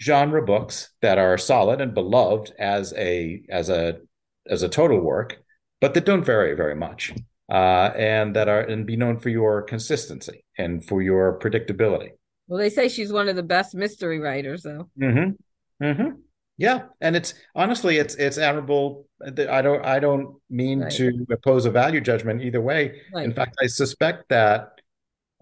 genre 0.00 0.42
books 0.44 0.90
that 1.02 1.18
are 1.18 1.38
solid 1.38 1.80
and 1.80 1.94
beloved 1.94 2.52
as 2.58 2.92
a 2.94 3.42
as 3.48 3.68
a 3.68 4.00
as 4.48 4.62
a 4.62 4.68
total 4.68 5.00
work, 5.00 5.38
but 5.80 5.94
that 5.94 6.04
don't 6.06 6.24
vary 6.24 6.54
very 6.54 6.74
much, 6.74 7.12
uh, 7.50 7.92
and 7.96 8.34
that 8.36 8.48
are 8.48 8.60
and 8.60 8.86
be 8.86 8.96
known 8.96 9.18
for 9.18 9.28
your 9.28 9.62
consistency 9.62 10.44
and 10.56 10.84
for 10.84 11.02
your 11.02 11.38
predictability. 11.38 12.10
Well, 12.48 12.58
they 12.58 12.70
say 12.70 12.88
she's 12.88 13.12
one 13.12 13.28
of 13.28 13.36
the 13.36 13.42
best 13.42 13.74
mystery 13.74 14.18
writers, 14.18 14.62
though. 14.62 14.88
Mm-hmm. 15.00 15.84
Mm-hmm. 15.84 16.20
Yeah, 16.56 16.86
and 17.00 17.14
it's 17.14 17.34
honestly, 17.54 17.98
it's 17.98 18.16
it's 18.16 18.36
admirable. 18.36 19.06
I 19.24 19.62
don't 19.62 19.84
I 19.84 20.00
don't 20.00 20.36
mean 20.50 20.80
Right. 20.80 20.92
to 20.92 21.26
oppose 21.30 21.66
a 21.66 21.70
value 21.70 22.00
judgment 22.00 22.42
either 22.42 22.60
way. 22.60 23.00
In 23.14 23.32
fact, 23.32 23.56
I 23.62 23.66
suspect 23.68 24.28
that 24.30 24.70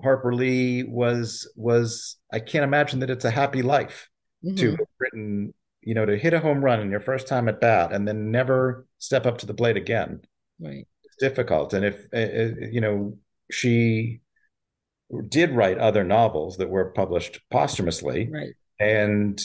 Harper 0.02 0.34
Lee 0.34 0.82
was 0.82 1.50
was 1.56 2.16
I 2.30 2.40
can't 2.40 2.64
imagine 2.64 3.00
that 3.00 3.08
it's 3.08 3.24
a 3.24 3.30
happy 3.30 3.62
life 3.62 4.10
to 4.44 4.50
Mhm. 4.50 4.78
have 4.78 4.86
written, 4.98 5.54
you 5.80 5.94
know, 5.94 6.04
to 6.04 6.18
hit 6.18 6.34
a 6.34 6.38
home 6.40 6.62
run 6.62 6.80
in 6.80 6.90
your 6.90 7.00
first 7.00 7.26
time 7.28 7.48
at 7.48 7.60
bat 7.62 7.92
and 7.92 8.06
then 8.06 8.30
never 8.30 8.86
step 8.98 9.24
up 9.24 9.38
to 9.38 9.46
the 9.46 9.54
plate 9.54 9.78
again. 9.78 10.20
Right. 10.60 10.86
It's 11.04 11.16
difficult. 11.16 11.72
And 11.72 11.84
if 11.86 11.96
uh, 12.12 12.16
uh, 12.18 12.66
you 12.70 12.82
know, 12.82 13.16
she 13.50 14.20
did 15.28 15.52
write 15.52 15.78
other 15.78 16.04
novels 16.04 16.56
that 16.58 16.68
were 16.68 16.86
published 16.92 17.40
posthumously. 17.50 18.28
Right. 18.32 18.54
And 18.80 19.40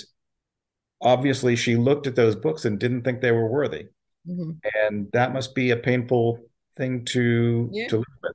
obviously, 1.02 1.56
she 1.56 1.76
looked 1.76 2.08
at 2.08 2.16
those 2.16 2.36
books 2.36 2.66
and 2.66 2.80
didn't 2.80 3.04
think 3.04 3.22
they 3.22 3.32
were 3.32 3.48
worthy. 3.48 3.88
Mhm. 4.28 4.60
And 4.86 5.12
that 5.14 5.34
must 5.34 5.56
be 5.56 5.72
a 5.72 5.78
painful 5.78 6.40
thing 6.78 7.06
to 7.06 7.70
Yeah. 7.72 7.88
to 7.88 7.98
live 7.98 8.06
with, 8.24 8.34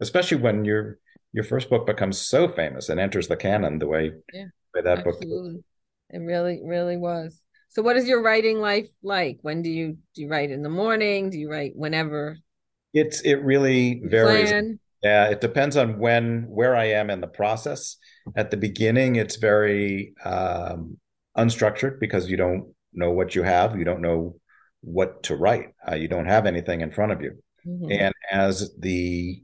especially 0.00 0.38
when 0.38 0.64
your 0.64 0.98
your 1.32 1.44
first 1.44 1.68
book 1.68 1.86
becomes 1.86 2.18
so 2.18 2.48
famous 2.48 2.88
and 2.88 2.98
enters 2.98 3.28
the 3.28 3.36
canon 3.36 3.78
the 3.78 3.86
way, 3.86 4.12
Yeah, 4.32 4.46
way 4.74 4.80
that 4.82 5.04
book. 5.04 5.16
Absolutely. 5.16 5.62
It 6.10 6.18
really, 6.18 6.60
really 6.64 6.96
was. 6.96 7.42
So 7.68 7.82
what 7.82 7.96
is 7.98 8.08
your 8.08 8.22
writing 8.22 8.60
life 8.60 8.88
like? 9.02 9.38
When 9.42 9.60
do 9.62 9.70
you 9.70 9.98
do 10.14 10.22
you 10.22 10.28
write 10.28 10.50
in 10.50 10.62
the 10.62 10.70
morning? 10.70 11.28
Do 11.30 11.38
you 11.38 11.50
write 11.50 11.76
whenever 11.76 12.38
It's 12.94 13.20
it 13.20 13.36
really 13.42 14.00
varies. 14.04 14.48
plan? 14.50 14.80
Yeah, 15.02 15.26
it 15.28 15.40
depends 15.40 15.76
on 15.76 15.98
when 15.98 16.44
where 16.48 16.74
I 16.74 16.86
am 16.86 17.10
in 17.10 17.20
the 17.20 17.28
process. 17.28 17.96
At 18.36 18.50
the 18.50 18.56
beginning, 18.56 19.16
it's 19.16 19.36
very 19.36 20.14
um, 20.24 20.98
unstructured 21.36 22.00
because 22.00 22.28
you 22.28 22.36
don't 22.36 22.74
know 22.92 23.12
what 23.12 23.34
you 23.34 23.42
have, 23.42 23.78
you 23.78 23.84
don't 23.84 24.02
know 24.02 24.36
what 24.80 25.22
to 25.24 25.36
write, 25.36 25.68
uh, 25.88 25.94
you 25.94 26.08
don't 26.08 26.26
have 26.26 26.46
anything 26.46 26.80
in 26.80 26.90
front 26.90 27.12
of 27.12 27.22
you. 27.22 27.42
Mhm. 27.66 27.92
And 28.00 28.14
as 28.30 28.74
the 28.78 29.42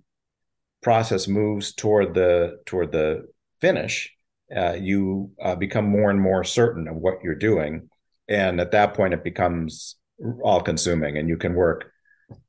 process 0.83 1.29
moves 1.29 1.73
toward 1.75 2.15
the 2.15 2.59
toward 2.67 2.93
the 2.93 3.27
finish, 3.61 4.13
uh, 4.55 4.75
you 4.75 5.31
uh, 5.41 5.55
become 5.55 5.87
more 5.87 6.11
and 6.11 6.21
more 6.21 6.45
certain 6.45 6.89
of 6.89 6.97
what 6.97 7.23
you're 7.23 7.35
doing, 7.35 7.89
and 8.29 8.61
at 8.61 8.73
that 8.73 8.95
point, 8.95 9.15
it 9.15 9.25
becomes 9.25 9.97
all 10.43 10.61
consuming, 10.63 11.17
and 11.17 11.29
you 11.29 11.37
can 11.37 11.55
work 11.55 11.91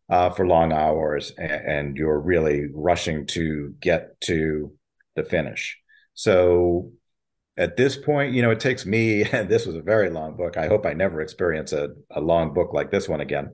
uh, 0.09 0.29
for 0.29 0.47
long 0.47 0.71
hours, 0.71 1.31
and, 1.37 1.51
and 1.51 1.97
you're 1.97 2.19
really 2.19 2.67
rushing 2.73 3.25
to 3.27 3.73
get 3.79 4.19
to 4.21 4.71
the 5.15 5.23
finish. 5.23 5.77
So 6.13 6.91
at 7.57 7.77
this 7.77 7.97
point, 7.97 8.33
you 8.33 8.41
know, 8.41 8.51
it 8.51 8.59
takes 8.59 8.85
me, 8.85 9.23
and 9.31 9.49
this 9.49 9.65
was 9.65 9.75
a 9.75 9.81
very 9.81 10.09
long 10.09 10.35
book. 10.35 10.57
I 10.57 10.67
hope 10.67 10.85
I 10.85 10.93
never 10.93 11.21
experience 11.21 11.73
a, 11.73 11.89
a 12.11 12.21
long 12.21 12.53
book 12.53 12.73
like 12.73 12.91
this 12.91 13.09
one 13.09 13.21
again. 13.21 13.53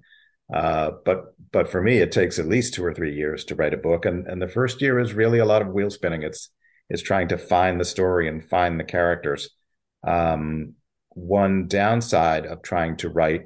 Uh, 0.54 0.92
but 1.06 1.34
but 1.52 1.70
for 1.70 1.82
me, 1.82 2.00
it 2.00 2.12
takes 2.12 2.38
at 2.38 2.48
least 2.48 2.74
two 2.74 2.84
or 2.84 2.94
three 2.94 3.16
years 3.16 3.46
to 3.46 3.56
write 3.56 3.74
a 3.74 3.78
book, 3.78 4.06
and 4.06 4.28
and 4.28 4.42
the 4.42 4.50
first 4.50 4.82
year 4.82 5.00
is 5.00 5.14
really 5.14 5.40
a 5.40 5.46
lot 5.46 5.62
of 5.62 5.70
wheel 5.70 5.90
spinning. 5.90 6.24
It's 6.24 6.50
it's 6.90 7.02
trying 7.02 7.30
to 7.30 7.38
find 7.38 7.80
the 7.80 7.86
story 7.86 8.28
and 8.28 8.44
find 8.50 8.78
the 8.78 8.84
characters. 8.84 9.52
Um, 10.06 10.74
one 11.10 11.68
downside 11.68 12.46
of 12.46 12.62
trying 12.62 12.98
to 12.98 13.10
write 13.10 13.44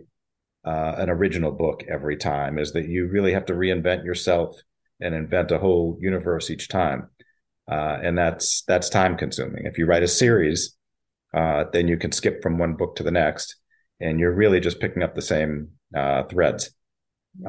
uh, 0.66 0.96
an 0.98 1.10
original 1.10 1.52
book 1.52 1.84
every 1.88 2.18
time 2.18 2.58
is 2.58 2.74
that 2.74 2.88
you 2.88 3.08
really 3.08 3.34
have 3.34 3.46
to 3.46 3.54
reinvent 3.54 4.04
yourself 4.04 4.58
and 5.02 5.14
invent 5.14 5.52
a 5.52 5.60
whole 5.60 5.98
universe 6.02 6.50
each 6.50 6.68
time 6.70 7.10
uh, 7.70 7.98
and 8.04 8.18
that's 8.18 8.64
that's 8.68 8.90
time 8.90 9.18
consuming. 9.18 9.66
If 9.66 9.78
you 9.78 9.86
write 9.86 10.04
a 10.04 10.08
series, 10.08 10.76
uh, 11.34 11.66
then 11.74 11.88
you 11.88 11.98
can 11.98 12.12
skip 12.12 12.42
from 12.42 12.58
one 12.58 12.76
book 12.76 12.96
to 12.98 13.04
the 13.04 13.12
next, 13.12 13.56
and 14.00 14.20
you're 14.20 14.34
really 14.34 14.60
just 14.60 14.80
picking 14.80 15.04
up 15.04 15.16
the 15.16 15.22
same 15.22 15.70
uh, 15.96 16.24
threads. 16.24 16.72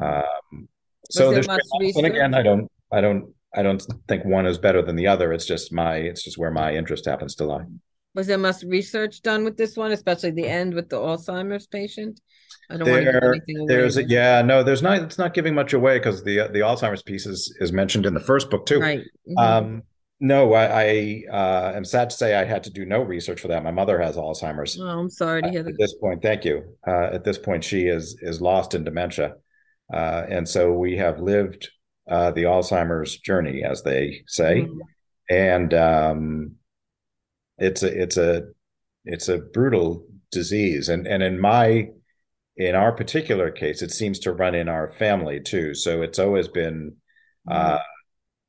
Um, 0.01 0.67
so 1.09 1.31
there's 1.31 1.47
and 1.47 2.05
again, 2.05 2.33
I 2.33 2.41
don't, 2.41 2.69
I 2.91 2.99
don't, 2.99 3.33
I 3.55 3.63
don't 3.63 3.81
think 4.07 4.25
one 4.25 4.45
is 4.45 4.57
better 4.57 4.81
than 4.81 4.95
the 4.95 5.07
other. 5.07 5.31
It's 5.31 5.45
just 5.45 5.71
my, 5.71 5.95
it's 5.95 6.23
just 6.23 6.37
where 6.37 6.51
my 6.51 6.75
interest 6.75 7.05
happens 7.05 7.35
to 7.35 7.45
lie. 7.45 7.63
Was 8.17 8.25
there 8.25 8.39
much 8.39 8.63
research 8.63 9.21
done 9.21 9.43
with 9.43 9.57
this 9.57 9.77
one, 9.77 9.91
especially 9.91 10.31
the 10.31 10.47
end 10.47 10.73
with 10.73 10.89
the 10.89 10.95
Alzheimer's 10.95 11.67
patient? 11.67 12.19
I 12.67 12.77
don't 12.77 12.85
there, 12.85 12.93
want 12.95 13.05
to 13.05 13.11
give 13.11 13.23
anything 13.23 13.57
away. 13.59 13.67
There's 13.67 13.97
a, 13.97 14.03
yeah, 14.05 14.41
no, 14.41 14.63
there's 14.63 14.81
not. 14.81 15.03
It's 15.03 15.19
not 15.19 15.35
giving 15.35 15.53
much 15.53 15.73
away 15.73 15.99
because 15.99 16.23
the 16.23 16.49
the 16.51 16.61
Alzheimer's 16.61 17.03
piece 17.03 17.27
is 17.27 17.55
is 17.59 17.71
mentioned 17.71 18.07
in 18.07 18.15
the 18.15 18.19
first 18.19 18.49
book 18.49 18.65
too. 18.65 18.79
Right. 18.79 19.01
Mm-hmm. 19.01 19.37
Um, 19.37 19.83
no, 20.19 20.53
I, 20.53 20.65
I 20.65 21.23
uh, 21.31 21.73
am 21.75 21.85
sad 21.85 22.09
to 22.09 22.15
say 22.15 22.33
I 22.33 22.43
had 22.43 22.63
to 22.63 22.71
do 22.71 22.87
no 22.87 23.03
research 23.03 23.39
for 23.39 23.49
that. 23.49 23.63
My 23.63 23.69
mother 23.69 24.01
has 24.01 24.15
Alzheimer's. 24.15 24.79
Oh, 24.81 24.87
I'm 24.87 25.11
sorry 25.11 25.43
to 25.43 25.51
hear 25.51 25.61
that. 25.61 25.69
At 25.69 25.77
this 25.77 25.93
point, 26.01 26.23
thank 26.23 26.43
you. 26.43 26.63
Uh, 26.87 27.09
at 27.13 27.23
this 27.23 27.37
point, 27.37 27.63
she 27.63 27.85
is 27.85 28.17
is 28.23 28.41
lost 28.41 28.73
in 28.73 28.83
dementia, 28.83 29.35
uh, 29.93 30.23
and 30.27 30.49
so 30.49 30.73
we 30.73 30.97
have 30.97 31.19
lived 31.19 31.69
uh, 32.09 32.31
the 32.31 32.45
Alzheimer's 32.45 33.15
journey, 33.17 33.63
as 33.63 33.83
they 33.83 34.23
say, 34.25 34.61
mm. 34.61 34.79
and 35.29 35.71
um, 35.75 36.55
it's 37.57 37.83
a 37.83 38.01
it's 38.01 38.17
a 38.17 38.43
it's 39.05 39.29
a 39.29 39.39
brutal 39.39 40.05
disease, 40.31 40.89
and 40.89 41.07
and 41.07 41.23
in 41.23 41.39
my 41.39 41.89
in 42.55 42.75
our 42.75 42.91
particular 42.91 43.51
case, 43.51 43.81
it 43.81 43.91
seems 43.91 44.19
to 44.19 44.31
run 44.31 44.55
in 44.55 44.67
our 44.67 44.91
family 44.93 45.39
too. 45.39 45.73
So 45.73 46.01
it's 46.01 46.19
always 46.19 46.47
been. 46.47 46.95
Mm 47.47 47.79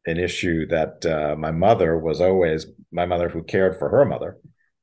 an 0.06 0.18
issue 0.18 0.66
that 0.66 1.04
uh, 1.04 1.36
my 1.36 1.50
mother 1.50 1.98
was 1.98 2.20
always 2.20 2.66
my 2.90 3.04
mother 3.04 3.28
who 3.28 3.42
cared 3.42 3.78
for 3.78 3.90
her 3.90 4.06
mother 4.06 4.38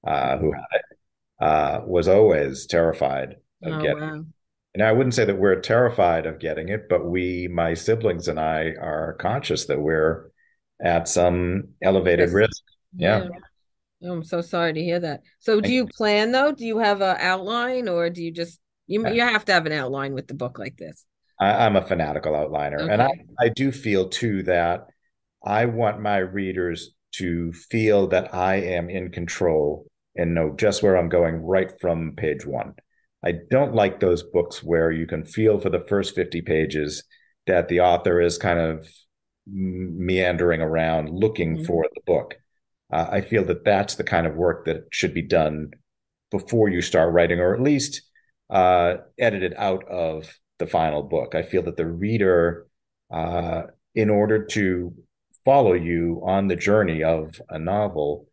uh, 0.06 0.38
who 0.38 0.52
had 0.52 0.66
it 0.74 0.98
uh, 1.42 1.82
was 1.86 2.08
always 2.08 2.66
terrified 2.66 3.36
of 3.64 3.74
oh, 3.74 3.82
getting 3.82 4.00
wow. 4.00 4.16
it. 4.16 4.26
And 4.76 4.84
I 4.84 4.92
wouldn't 4.92 5.14
say 5.16 5.26
that 5.26 5.38
we're 5.38 5.60
terrified 5.62 6.26
of 6.26 6.40
getting 6.40 6.70
it, 6.70 6.90
but 6.90 7.06
we, 7.06 7.48
my 7.48 7.74
siblings 7.74 8.28
and 8.28 8.40
I, 8.40 8.74
are 8.80 9.16
conscious 9.20 9.66
that 9.66 9.80
we're 9.80 10.32
at 10.84 11.08
some 11.08 11.70
elevated 11.82 12.30
yes. 12.30 12.34
risk. 12.34 12.64
Yeah. 12.96 13.24
yeah. 13.24 13.30
Oh, 14.04 14.12
I'm 14.12 14.24
so 14.24 14.42
sorry 14.42 14.74
to 14.74 14.84
hear 14.84 15.00
that. 15.00 15.22
So, 15.40 15.62
do 15.62 15.72
you 15.72 15.88
plan 15.88 16.32
though? 16.32 16.52
Do 16.52 16.66
you 16.66 16.80
have 16.80 17.02
an 17.02 17.18
outline, 17.20 17.88
or 17.88 18.10
do 18.10 18.24
you 18.24 18.32
just 18.32 18.60
you 18.88 19.08
you 19.10 19.22
have 19.22 19.46
to 19.46 19.54
have 19.54 19.66
an 19.66 19.72
outline 19.72 20.14
with 20.14 20.28
the 20.28 20.34
book 20.34 20.60
like 20.60 20.78
this? 20.78 21.06
I, 21.40 21.66
am 21.66 21.76
a 21.76 21.82
fanatical 21.82 22.34
outliner, 22.34 22.82
okay. 22.82 22.94
and 22.94 23.02
I 23.02 23.10
I 23.40 23.50
do 23.50 23.72
feel 23.72 24.10
too 24.10 24.44
that 24.44 24.88
I 25.46 25.66
want 25.66 26.02
my 26.02 26.18
readers 26.18 26.92
to 27.14 27.54
feel 27.54 28.08
that 28.08 28.34
I 28.34 28.56
am 28.56 28.90
in 28.90 29.12
control 29.12 29.86
and 30.16 30.36
know 30.36 30.54
just 30.58 30.84
where 30.84 30.98
I'm 30.98 31.10
going 31.10 31.36
right 31.36 31.72
from 31.80 32.14
page 32.16 32.46
one. 32.46 32.74
I 33.24 33.34
don't 33.50 33.74
like 33.74 34.00
those 34.00 34.24
books 34.24 34.64
where 34.64 34.92
you 34.92 35.08
can 35.08 35.26
feel 35.26 35.60
for 35.60 35.70
the 35.70 35.84
first 35.88 36.16
50 36.16 36.42
pages 36.42 37.04
that 37.48 37.68
the 37.68 37.80
author 37.80 38.22
is 38.22 38.38
kind 38.38 38.60
of 38.60 38.88
meandering 39.48 40.62
around 40.62 41.10
looking 41.10 41.56
mm-hmm. 41.56 41.66
for 41.66 41.86
the 41.94 42.02
book. 42.06 42.36
Uh, 42.92 43.08
I 43.12 43.22
feel 43.22 43.44
that 43.46 43.66
that's 43.66 43.96
the 43.96 44.04
kind 44.04 44.28
of 44.28 44.36
work 44.36 44.66
that 44.66 44.88
should 44.92 45.14
be 45.14 45.22
done 45.22 45.72
before 46.32 46.70
you 46.70 46.82
start 46.82 47.14
writing, 47.14 47.40
or 47.40 47.54
at 47.54 47.62
least 47.62 48.02
uh, 48.50 48.96
edited 49.18 49.54
out 49.58 49.88
of 49.90 50.28
the 50.60 50.68
final 50.68 51.04
book. 51.04 51.36
I 51.36 51.44
feel 51.44 51.64
that 51.64 51.78
the 51.78 51.88
reader, 51.88 52.68
uh, 53.12 53.64
in 53.94 54.10
order 54.10 54.46
to 54.46 54.94
follow 55.44 55.74
you 55.74 56.22
on 56.26 56.48
the 56.48 56.56
journey 56.56 57.04
of 57.04 57.42
a 57.50 57.60
novel, 57.60 58.28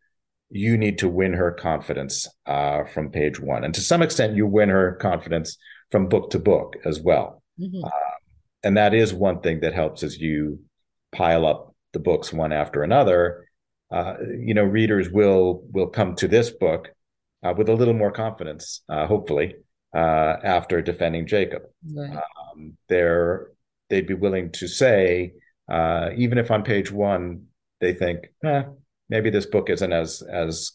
you 0.49 0.77
need 0.77 0.99
to 0.99 1.09
win 1.09 1.33
her 1.33 1.51
confidence 1.51 2.27
uh, 2.45 2.83
from 2.93 3.09
page 3.09 3.39
one. 3.39 3.63
And 3.63 3.73
to 3.73 3.81
some 3.81 4.01
extent, 4.01 4.35
you 4.35 4.45
win 4.45 4.69
her 4.69 4.93
confidence 4.93 5.57
from 5.89 6.09
book 6.09 6.29
to 6.31 6.39
book 6.39 6.75
as 6.85 6.99
well. 6.99 7.41
Mm-hmm. 7.59 7.83
Uh, 7.83 7.89
and 8.63 8.77
that 8.77 8.93
is 8.93 9.13
one 9.13 9.41
thing 9.41 9.61
that 9.61 9.73
helps 9.73 10.03
as 10.03 10.17
you 10.17 10.59
pile 11.11 11.45
up 11.45 11.75
the 11.93 11.99
books 11.99 12.31
one 12.31 12.51
after 12.51 12.83
another. 12.83 13.47
Uh, 13.93 14.15
you 14.39 14.55
know, 14.55 14.63
readers 14.63 15.09
will 15.11 15.63
will 15.71 15.87
come 15.87 16.15
to 16.15 16.27
this 16.27 16.49
book 16.49 16.89
uh, 17.43 17.53
with 17.55 17.69
a 17.69 17.75
little 17.75 17.93
more 17.93 18.11
confidence, 18.11 18.81
uh, 18.89 19.05
hopefully, 19.05 19.55
uh, 19.95 20.35
after 20.43 20.81
defending 20.81 21.27
Jacob. 21.27 21.61
Right. 21.93 22.17
Um, 22.17 22.75
they're 22.89 23.51
they'd 23.89 24.07
be 24.07 24.15
willing 24.15 24.51
to 24.53 24.67
say, 24.67 25.33
uh, 25.71 26.09
even 26.15 26.39
if 26.39 26.49
on 26.49 26.63
page 26.63 26.91
one 26.91 27.45
they 27.81 27.93
think, 27.93 28.31
eh, 28.43 28.63
maybe 29.09 29.29
this 29.29 29.45
book 29.45 29.69
isn't 29.69 29.93
as 29.93 30.23
as 30.23 30.71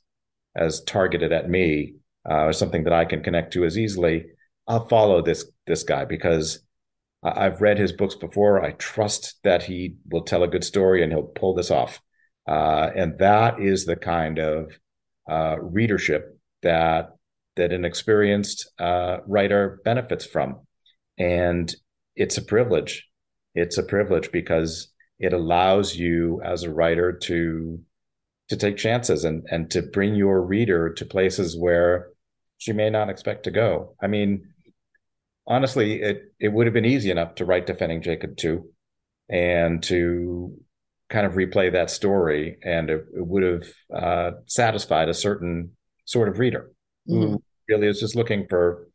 as 0.54 0.82
targeted 0.82 1.32
at 1.32 1.50
me 1.50 1.94
uh, 2.28 2.44
or 2.44 2.52
something 2.52 2.84
that 2.84 2.92
I 2.92 3.04
can 3.04 3.22
connect 3.22 3.52
to 3.54 3.64
as 3.64 3.76
easily, 3.76 4.26
I'll 4.68 4.86
follow 4.86 5.22
this 5.22 5.50
this 5.66 5.82
guy 5.82 6.04
because 6.04 6.60
I've 7.24 7.60
read 7.60 7.78
his 7.78 7.92
books 7.92 8.14
before. 8.14 8.64
I 8.64 8.72
trust 8.72 9.40
that 9.42 9.64
he 9.64 9.96
will 10.08 10.22
tell 10.22 10.44
a 10.44 10.48
good 10.48 10.62
story 10.62 11.02
and 11.02 11.12
he'll 11.12 11.22
pull 11.22 11.54
this 11.54 11.72
off. 11.72 12.00
Uh, 12.48 12.90
and 12.96 13.18
that 13.18 13.60
is 13.60 13.84
the 13.84 13.96
kind 13.96 14.38
of 14.38 14.72
uh, 15.30 15.56
readership 15.60 16.38
that 16.62 17.10
that 17.56 17.72
an 17.72 17.84
experienced 17.84 18.70
uh, 18.78 19.18
writer 19.26 19.80
benefits 19.84 20.24
from, 20.24 20.60
and 21.18 21.74
it's 22.16 22.38
a 22.38 22.42
privilege 22.42 23.08
it's 23.58 23.78
a 23.78 23.82
privilege 23.82 24.30
because 24.30 24.88
it 25.18 25.32
allows 25.32 25.96
you 25.96 26.40
as 26.44 26.62
a 26.62 26.72
writer 26.72 27.12
to 27.12 27.80
to 28.48 28.56
take 28.56 28.76
chances 28.76 29.24
and 29.24 29.44
and 29.50 29.70
to 29.72 29.82
bring 29.82 30.14
your 30.14 30.40
reader 30.40 30.90
to 30.94 31.04
places 31.04 31.56
where 31.56 32.08
she 32.58 32.72
may 32.72 32.88
not 32.88 33.10
expect 33.10 33.44
to 33.44 33.50
go. 33.50 33.94
I 34.00 34.06
mean, 34.06 34.48
honestly, 35.46 36.02
it 36.02 36.32
it 36.38 36.52
would 36.52 36.66
have 36.66 36.74
been 36.74 36.84
easy 36.84 37.10
enough 37.10 37.34
to 37.36 37.44
write 37.44 37.66
defending 37.66 38.02
Jacob 38.02 38.36
too, 38.36 38.70
and 39.28 39.82
to 39.84 40.56
kind 41.08 41.26
of 41.26 41.34
replay 41.34 41.72
that 41.72 41.90
story 41.90 42.58
and 42.62 42.90
it, 42.90 43.04
it 43.16 43.26
would 43.26 43.42
have 43.42 43.64
uh, 43.94 44.30
satisfied 44.46 45.08
a 45.08 45.14
certain 45.14 45.70
sort 46.04 46.28
of 46.28 46.38
reader 46.38 46.70
mm-hmm. 47.08 47.32
who 47.32 47.42
really 47.68 47.86
is 47.86 48.00
just 48.00 48.16
looking 48.16 48.46
for 48.48 48.88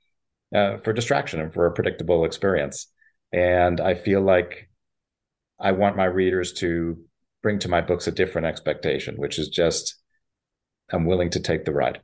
uh, 0.55 0.77
for 0.77 0.93
distraction 0.93 1.39
and 1.39 1.53
for 1.53 1.65
a 1.65 1.73
predictable 1.73 2.25
experience 2.25 2.91
and 3.33 3.81
I 3.81 3.95
feel 3.95 4.21
like 4.21 4.69
I 5.59 5.71
want 5.71 5.97
my 5.97 6.05
readers 6.05 6.53
to 6.53 6.97
bring 7.41 7.59
to 7.59 7.69
my 7.69 7.81
books 7.81 8.07
a 8.07 8.11
different 8.11 8.47
expectation, 8.47 9.15
which 9.15 9.39
is 9.39 9.49
just 9.49 9.95
I'm 10.91 11.05
willing 11.05 11.31
to 11.31 11.39
take 11.39 11.65
the 11.65 11.73
ride. 11.73 11.99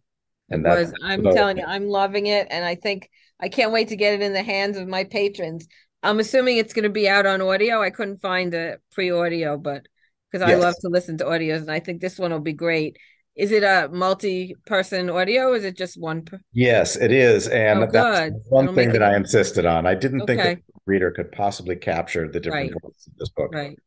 And 0.49 0.65
that 0.65 0.91
I'm 1.03 1.23
telling 1.23 1.57
you, 1.57 1.65
I'm 1.65 1.87
loving 1.87 2.25
it. 2.25 2.47
And 2.49 2.65
I 2.65 2.73
think 2.73 3.09
I 3.39 3.49
can't 3.49 3.71
wait 3.71 3.89
to 3.89 3.95
get 3.95 4.15
it 4.15 4.21
in 4.21 4.33
the 4.33 4.41
hands 4.41 4.77
of 4.77 4.87
my 4.87 5.03
patrons. 5.03 5.67
I'm 6.01 6.19
assuming 6.19 6.57
it's 6.57 6.73
going 6.73 6.83
to 6.83 6.89
be 6.89 7.07
out 7.07 7.27
on 7.27 7.41
audio. 7.41 7.81
I 7.81 7.91
couldn't 7.91 8.17
find 8.17 8.53
a 8.55 8.77
pre 8.91 9.11
audio, 9.11 9.57
but 9.57 9.85
because 10.31 10.47
I 10.47 10.55
love 10.55 10.75
to 10.81 10.89
listen 10.89 11.17
to 11.17 11.25
audios, 11.25 11.59
and 11.59 11.71
I 11.71 11.79
think 11.79 12.01
this 12.01 12.19
one 12.19 12.31
will 12.31 12.39
be 12.39 12.53
great. 12.53 12.97
Is 13.35 13.51
it 13.51 13.63
a 13.63 13.89
multi-person 13.91 15.09
audio? 15.09 15.53
is 15.53 15.63
it 15.63 15.77
just 15.77 15.99
one? 15.99 16.23
Per- 16.23 16.41
yes, 16.51 16.97
it 16.97 17.11
is, 17.11 17.47
and 17.47 17.83
oh, 17.83 17.87
that's 17.91 18.35
one 18.49 18.65
It'll 18.65 18.75
thing 18.75 18.91
that 18.91 19.01
it... 19.01 19.05
I 19.05 19.15
insisted 19.15 19.65
on. 19.65 19.85
I 19.85 19.95
didn't 19.95 20.23
okay. 20.23 20.35
think 20.35 20.65
the 20.67 20.79
reader 20.85 21.11
could 21.11 21.31
possibly 21.31 21.75
capture 21.75 22.27
the 22.27 22.39
different 22.39 22.71
right. 22.71 22.81
voices 22.81 23.07
of 23.07 23.17
this 23.17 23.29
book. 23.29 23.53
Right. 23.53 23.77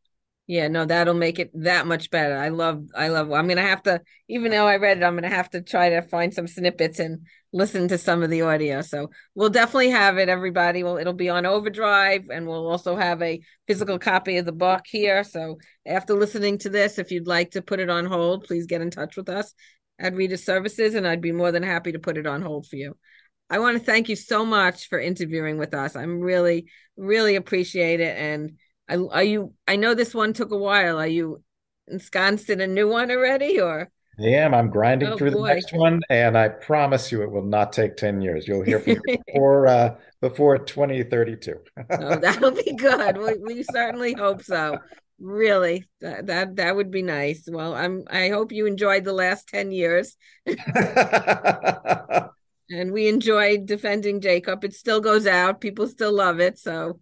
Yeah, 0.46 0.68
no, 0.68 0.84
that'll 0.84 1.14
make 1.14 1.38
it 1.38 1.50
that 1.62 1.86
much 1.86 2.10
better. 2.10 2.36
I 2.36 2.48
love, 2.48 2.84
I 2.94 3.08
love. 3.08 3.30
I'm 3.30 3.46
gonna 3.46 3.62
have 3.62 3.82
to, 3.84 4.00
even 4.28 4.50
though 4.50 4.66
I 4.66 4.76
read 4.76 4.98
it, 4.98 5.04
I'm 5.04 5.14
gonna 5.14 5.28
have 5.28 5.50
to 5.50 5.62
try 5.62 5.90
to 5.90 6.02
find 6.02 6.34
some 6.34 6.46
snippets 6.46 6.98
and 6.98 7.26
listen 7.52 7.86
to 7.88 7.98
some 7.98 8.22
of 8.22 8.30
the 8.30 8.42
audio. 8.42 8.80
So 8.80 9.10
we'll 9.34 9.50
definitely 9.50 9.90
have 9.90 10.18
it, 10.18 10.28
everybody. 10.28 10.82
Well, 10.82 10.96
it'll 10.96 11.12
be 11.12 11.28
on 11.28 11.46
Overdrive, 11.46 12.24
and 12.32 12.46
we'll 12.46 12.66
also 12.66 12.96
have 12.96 13.20
a 13.22 13.40
physical 13.66 13.98
copy 13.98 14.38
of 14.38 14.46
the 14.46 14.52
book 14.52 14.82
here. 14.86 15.22
So 15.22 15.58
after 15.86 16.14
listening 16.14 16.58
to 16.58 16.70
this, 16.70 16.98
if 16.98 17.10
you'd 17.10 17.26
like 17.26 17.50
to 17.52 17.62
put 17.62 17.80
it 17.80 17.90
on 17.90 18.06
hold, 18.06 18.44
please 18.44 18.66
get 18.66 18.80
in 18.80 18.90
touch 18.90 19.16
with 19.16 19.28
us 19.28 19.52
at 19.98 20.14
Reader 20.14 20.38
Services, 20.38 20.94
and 20.94 21.06
I'd 21.06 21.20
be 21.20 21.32
more 21.32 21.52
than 21.52 21.62
happy 21.62 21.92
to 21.92 21.98
put 21.98 22.16
it 22.16 22.26
on 22.26 22.42
hold 22.42 22.66
for 22.66 22.76
you. 22.76 22.96
I 23.50 23.58
want 23.58 23.78
to 23.78 23.84
thank 23.84 24.08
you 24.08 24.16
so 24.16 24.46
much 24.46 24.88
for 24.88 24.98
interviewing 24.98 25.58
with 25.58 25.74
us. 25.74 25.94
I'm 25.94 26.20
really, 26.20 26.66
really 26.96 27.36
appreciate 27.36 28.00
it. 28.00 28.16
And 28.16 28.52
I, 28.88 28.96
are 28.96 29.22
you? 29.22 29.52
I 29.68 29.76
know 29.76 29.94
this 29.94 30.14
one 30.14 30.32
took 30.32 30.52
a 30.52 30.56
while. 30.56 30.98
Are 30.98 31.06
you 31.06 31.42
ensconced 31.86 32.48
in 32.48 32.62
a 32.62 32.66
new 32.66 32.88
one 32.88 33.10
already, 33.10 33.60
or? 33.60 33.90
I 34.18 34.24
am. 34.24 34.54
I'm 34.54 34.68
grinding 34.68 35.08
Oh, 35.08 35.16
through 35.16 35.30
the 35.30 35.42
next 35.42 35.72
one, 35.72 36.02
and 36.10 36.36
I 36.36 36.48
promise 36.48 37.10
you, 37.10 37.22
it 37.22 37.30
will 37.30 37.44
not 37.44 37.72
take 37.72 37.96
ten 37.96 38.20
years. 38.20 38.46
You'll 38.46 38.62
hear 38.62 38.78
from 38.78 38.98
me 39.04 39.18
before 39.26 39.66
uh, 39.66 39.96
before 40.20 40.58
2032. 40.58 41.58
Oh, 41.90 42.16
that'll 42.20 42.50
be 42.50 42.74
good. 42.74 43.16
We, 43.16 43.36
we 43.38 43.62
certainly 43.62 44.12
hope 44.12 44.42
so. 44.42 44.78
Really, 45.18 45.86
that, 46.00 46.26
that 46.26 46.56
that 46.56 46.76
would 46.76 46.90
be 46.90 47.02
nice. 47.02 47.48
Well, 47.50 47.74
I'm. 47.74 48.04
I 48.10 48.28
hope 48.28 48.52
you 48.52 48.66
enjoyed 48.66 49.04
the 49.04 49.12
last 49.12 49.48
ten 49.48 49.72
years, 49.72 50.16
and 50.46 50.58
we 52.92 53.08
enjoyed 53.08 53.66
defending 53.66 54.20
Jacob. 54.20 54.64
It 54.64 54.74
still 54.74 55.00
goes 55.00 55.26
out. 55.26 55.60
People 55.60 55.88
still 55.88 56.12
love 56.12 56.40
it. 56.40 56.58
So 56.58 57.00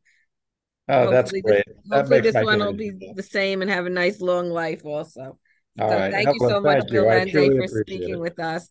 Oh, 0.89 1.11
that's 1.11 1.33
great. 1.33 1.65
That 1.87 1.99
hopefully 1.99 2.21
this 2.21 2.35
one 2.35 2.59
will 2.59 2.73
be 2.73 2.93
the 3.15 3.23
same 3.23 3.63
and 3.63 3.71
have 3.71 3.87
a 3.87 3.91
nice 3.91 4.21
long 4.21 4.51
life 4.51 4.85
also. 4.85 5.39
All 5.79 5.89
so 5.89 5.97
right. 5.97 6.13
thank 6.13 6.29
you 6.29 6.49
so 6.49 6.61
much, 6.61 6.81
thank. 6.81 6.91
Bill 6.91 7.09
I 7.09 7.25
Lindsay, 7.25 7.57
for 7.57 7.85
speaking 7.85 8.15
it. 8.15 8.21
with 8.21 8.39
us. 8.39 8.69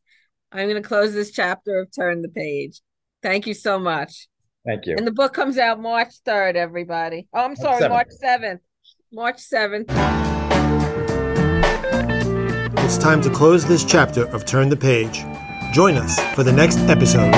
I'm 0.52 0.68
going 0.68 0.82
to 0.82 0.88
close 0.88 1.14
this 1.14 1.32
chapter 1.32 1.80
of 1.80 1.90
Turn 1.94 2.22
the 2.22 2.30
Page. 2.30 2.82
Thank 3.22 3.48
you 3.48 3.54
so 3.54 3.80
much. 3.80 4.28
Thank 4.66 4.86
you. 4.86 4.96
And 4.98 5.06
the 5.06 5.12
book 5.12 5.34
comes 5.34 5.58
out 5.58 5.80
March 5.80 6.14
3rd, 6.26 6.56
everybody. 6.56 7.28
Oh, 7.34 7.46
I'm 7.46 7.56
sorry, 7.56 7.84
7th. 7.84 7.90
March 7.90 8.08
7th. 8.24 8.60
March 9.12 9.38
7th. 9.38 9.86
It's 12.86 12.98
time 12.98 13.22
to 13.22 13.30
close 13.30 13.66
this 13.66 13.86
chapter 13.86 14.26
of 14.28 14.46
Turn 14.46 14.70
the 14.70 14.78
Page. 14.78 15.24
Join 15.74 15.96
us 15.96 16.20
for 16.34 16.44
the 16.44 16.52
next 16.52 16.80
episode. 16.90 17.32